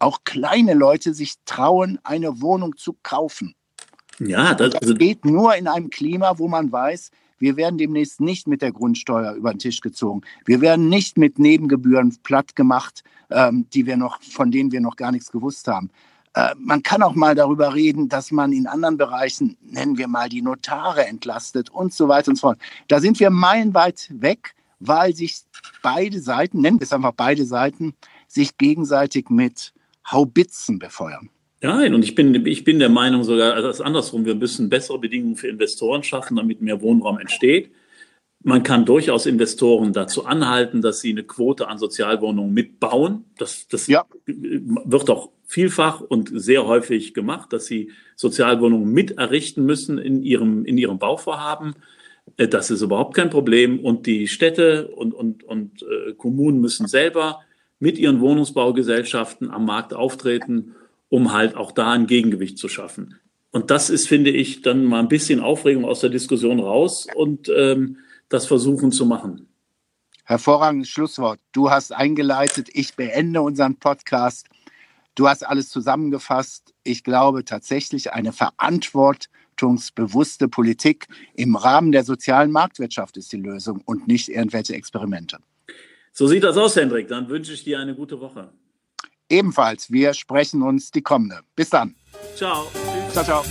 auch 0.00 0.24
kleine 0.24 0.74
Leute 0.74 1.14
sich 1.14 1.34
trauen, 1.44 1.98
eine 2.02 2.40
Wohnung 2.40 2.76
zu 2.76 2.96
kaufen. 3.02 3.54
Ja, 4.20 4.54
das, 4.54 4.70
das 4.70 4.82
also 4.82 4.94
geht 4.94 5.24
nur 5.24 5.54
in 5.54 5.68
einem 5.68 5.90
Klima, 5.90 6.38
wo 6.38 6.48
man 6.48 6.72
weiß, 6.72 7.10
wir 7.38 7.56
werden 7.56 7.78
demnächst 7.78 8.20
nicht 8.20 8.48
mit 8.48 8.62
der 8.62 8.72
Grundsteuer 8.72 9.34
über 9.34 9.52
den 9.52 9.60
Tisch 9.60 9.80
gezogen. 9.80 10.22
Wir 10.44 10.60
werden 10.60 10.88
nicht 10.88 11.18
mit 11.18 11.38
Nebengebühren 11.38 12.16
platt 12.22 12.56
gemacht, 12.56 13.04
ähm, 13.30 13.66
die 13.72 13.86
wir 13.86 13.96
noch, 13.96 14.20
von 14.22 14.50
denen 14.50 14.72
wir 14.72 14.80
noch 14.80 14.96
gar 14.96 15.12
nichts 15.12 15.30
gewusst 15.30 15.68
haben. 15.68 15.90
Äh, 16.34 16.54
man 16.58 16.82
kann 16.82 17.02
auch 17.02 17.14
mal 17.14 17.34
darüber 17.34 17.74
reden, 17.74 18.08
dass 18.08 18.30
man 18.32 18.52
in 18.52 18.66
anderen 18.66 18.96
Bereichen, 18.96 19.56
nennen 19.62 19.98
wir 19.98 20.08
mal 20.08 20.28
die 20.28 20.42
Notare 20.42 21.06
entlastet 21.06 21.70
und 21.70 21.92
so 21.92 22.08
weiter 22.08 22.30
und 22.30 22.36
so 22.36 22.48
fort. 22.48 22.58
Da 22.88 23.00
sind 23.00 23.20
wir 23.20 23.30
meilenweit 23.30 24.08
weg, 24.10 24.54
weil 24.80 25.14
sich 25.14 25.42
beide 25.82 26.20
Seiten, 26.20 26.60
nennen 26.60 26.80
wir 26.80 26.84
es 26.84 26.92
einfach 26.92 27.14
beide 27.16 27.44
Seiten, 27.44 27.94
sich 28.26 28.58
gegenseitig 28.58 29.30
mit 29.30 29.72
Haubitzen 30.10 30.78
befeuern. 30.78 31.30
Nein, 31.60 31.94
und 31.94 32.04
ich 32.04 32.14
bin, 32.14 32.46
ich 32.46 32.62
bin 32.62 32.78
der 32.78 32.88
Meinung 32.88 33.24
sogar, 33.24 33.54
also 33.54 33.66
das 33.66 33.80
andersrum, 33.80 34.24
wir 34.24 34.36
müssen 34.36 34.68
bessere 34.68 34.98
Bedingungen 34.98 35.36
für 35.36 35.48
Investoren 35.48 36.04
schaffen, 36.04 36.36
damit 36.36 36.62
mehr 36.62 36.80
Wohnraum 36.80 37.18
entsteht. 37.18 37.70
Man 38.44 38.62
kann 38.62 38.84
durchaus 38.84 39.26
Investoren 39.26 39.92
dazu 39.92 40.24
anhalten, 40.24 40.80
dass 40.80 41.00
sie 41.00 41.10
eine 41.10 41.24
Quote 41.24 41.66
an 41.66 41.78
Sozialwohnungen 41.78 42.54
mitbauen. 42.54 43.24
Das, 43.36 43.66
das 43.66 43.88
ja. 43.88 44.04
wird 44.26 45.10
auch 45.10 45.30
vielfach 45.44 46.00
und 46.00 46.30
sehr 46.32 46.64
häufig 46.64 47.14
gemacht, 47.14 47.52
dass 47.52 47.66
sie 47.66 47.90
Sozialwohnungen 48.14 48.92
mit 48.92 49.18
errichten 49.18 49.64
müssen 49.64 49.98
in 49.98 50.22
ihrem, 50.22 50.64
in 50.64 50.78
ihrem 50.78 51.00
Bauvorhaben. 51.00 51.74
Äh, 52.36 52.46
das 52.46 52.70
ist 52.70 52.82
überhaupt 52.82 53.14
kein 53.14 53.30
Problem. 53.30 53.80
Und 53.80 54.06
die 54.06 54.28
Städte 54.28 54.88
und, 54.88 55.12
und, 55.12 55.42
und 55.42 55.82
äh, 55.82 56.12
Kommunen 56.12 56.60
müssen 56.60 56.86
selber 56.86 57.40
mit 57.80 57.98
ihren 57.98 58.20
Wohnungsbaugesellschaften 58.20 59.50
am 59.50 59.64
Markt 59.64 59.92
auftreten 59.94 60.76
um 61.08 61.32
halt 61.32 61.56
auch 61.56 61.72
da 61.72 61.92
ein 61.92 62.06
Gegengewicht 62.06 62.58
zu 62.58 62.68
schaffen. 62.68 63.18
Und 63.50 63.70
das 63.70 63.88
ist, 63.90 64.08
finde 64.08 64.30
ich, 64.30 64.62
dann 64.62 64.84
mal 64.84 65.00
ein 65.00 65.08
bisschen 65.08 65.40
Aufregung 65.40 65.84
aus 65.84 65.98
der 66.00 66.08
Diskussion 66.10 66.60
raus 66.60 67.06
und 67.14 67.48
ähm, 67.48 67.98
das 68.28 68.46
versuchen 68.46 68.92
zu 68.92 69.06
machen. 69.06 69.48
Hervorragendes 70.24 70.90
Schlusswort. 70.90 71.40
Du 71.52 71.70
hast 71.70 71.92
eingeleitet, 71.92 72.68
ich 72.72 72.94
beende 72.94 73.40
unseren 73.40 73.76
Podcast. 73.76 74.46
Du 75.14 75.26
hast 75.26 75.46
alles 75.46 75.70
zusammengefasst. 75.70 76.74
Ich 76.84 77.02
glaube 77.02 77.46
tatsächlich, 77.46 78.12
eine 78.12 78.34
verantwortungsbewusste 78.34 80.48
Politik 80.48 81.06
im 81.34 81.56
Rahmen 81.56 81.92
der 81.92 82.04
sozialen 82.04 82.52
Marktwirtschaft 82.52 83.16
ist 83.16 83.32
die 83.32 83.38
Lösung 83.38 83.80
und 83.86 84.06
nicht 84.06 84.28
irgendwelche 84.28 84.74
Experimente. 84.74 85.38
So 86.12 86.26
sieht 86.26 86.44
das 86.44 86.58
aus, 86.58 86.76
Hendrik. 86.76 87.08
Dann 87.08 87.30
wünsche 87.30 87.54
ich 87.54 87.64
dir 87.64 87.78
eine 87.78 87.94
gute 87.94 88.20
Woche. 88.20 88.52
Ebenfalls, 89.30 89.90
wir 89.90 90.14
sprechen 90.14 90.62
uns 90.62 90.90
die 90.90 91.02
kommende. 91.02 91.40
Bis 91.54 91.70
dann. 91.70 91.94
Ciao. 92.36 92.66
Ciao, 93.12 93.24
ciao. 93.24 93.44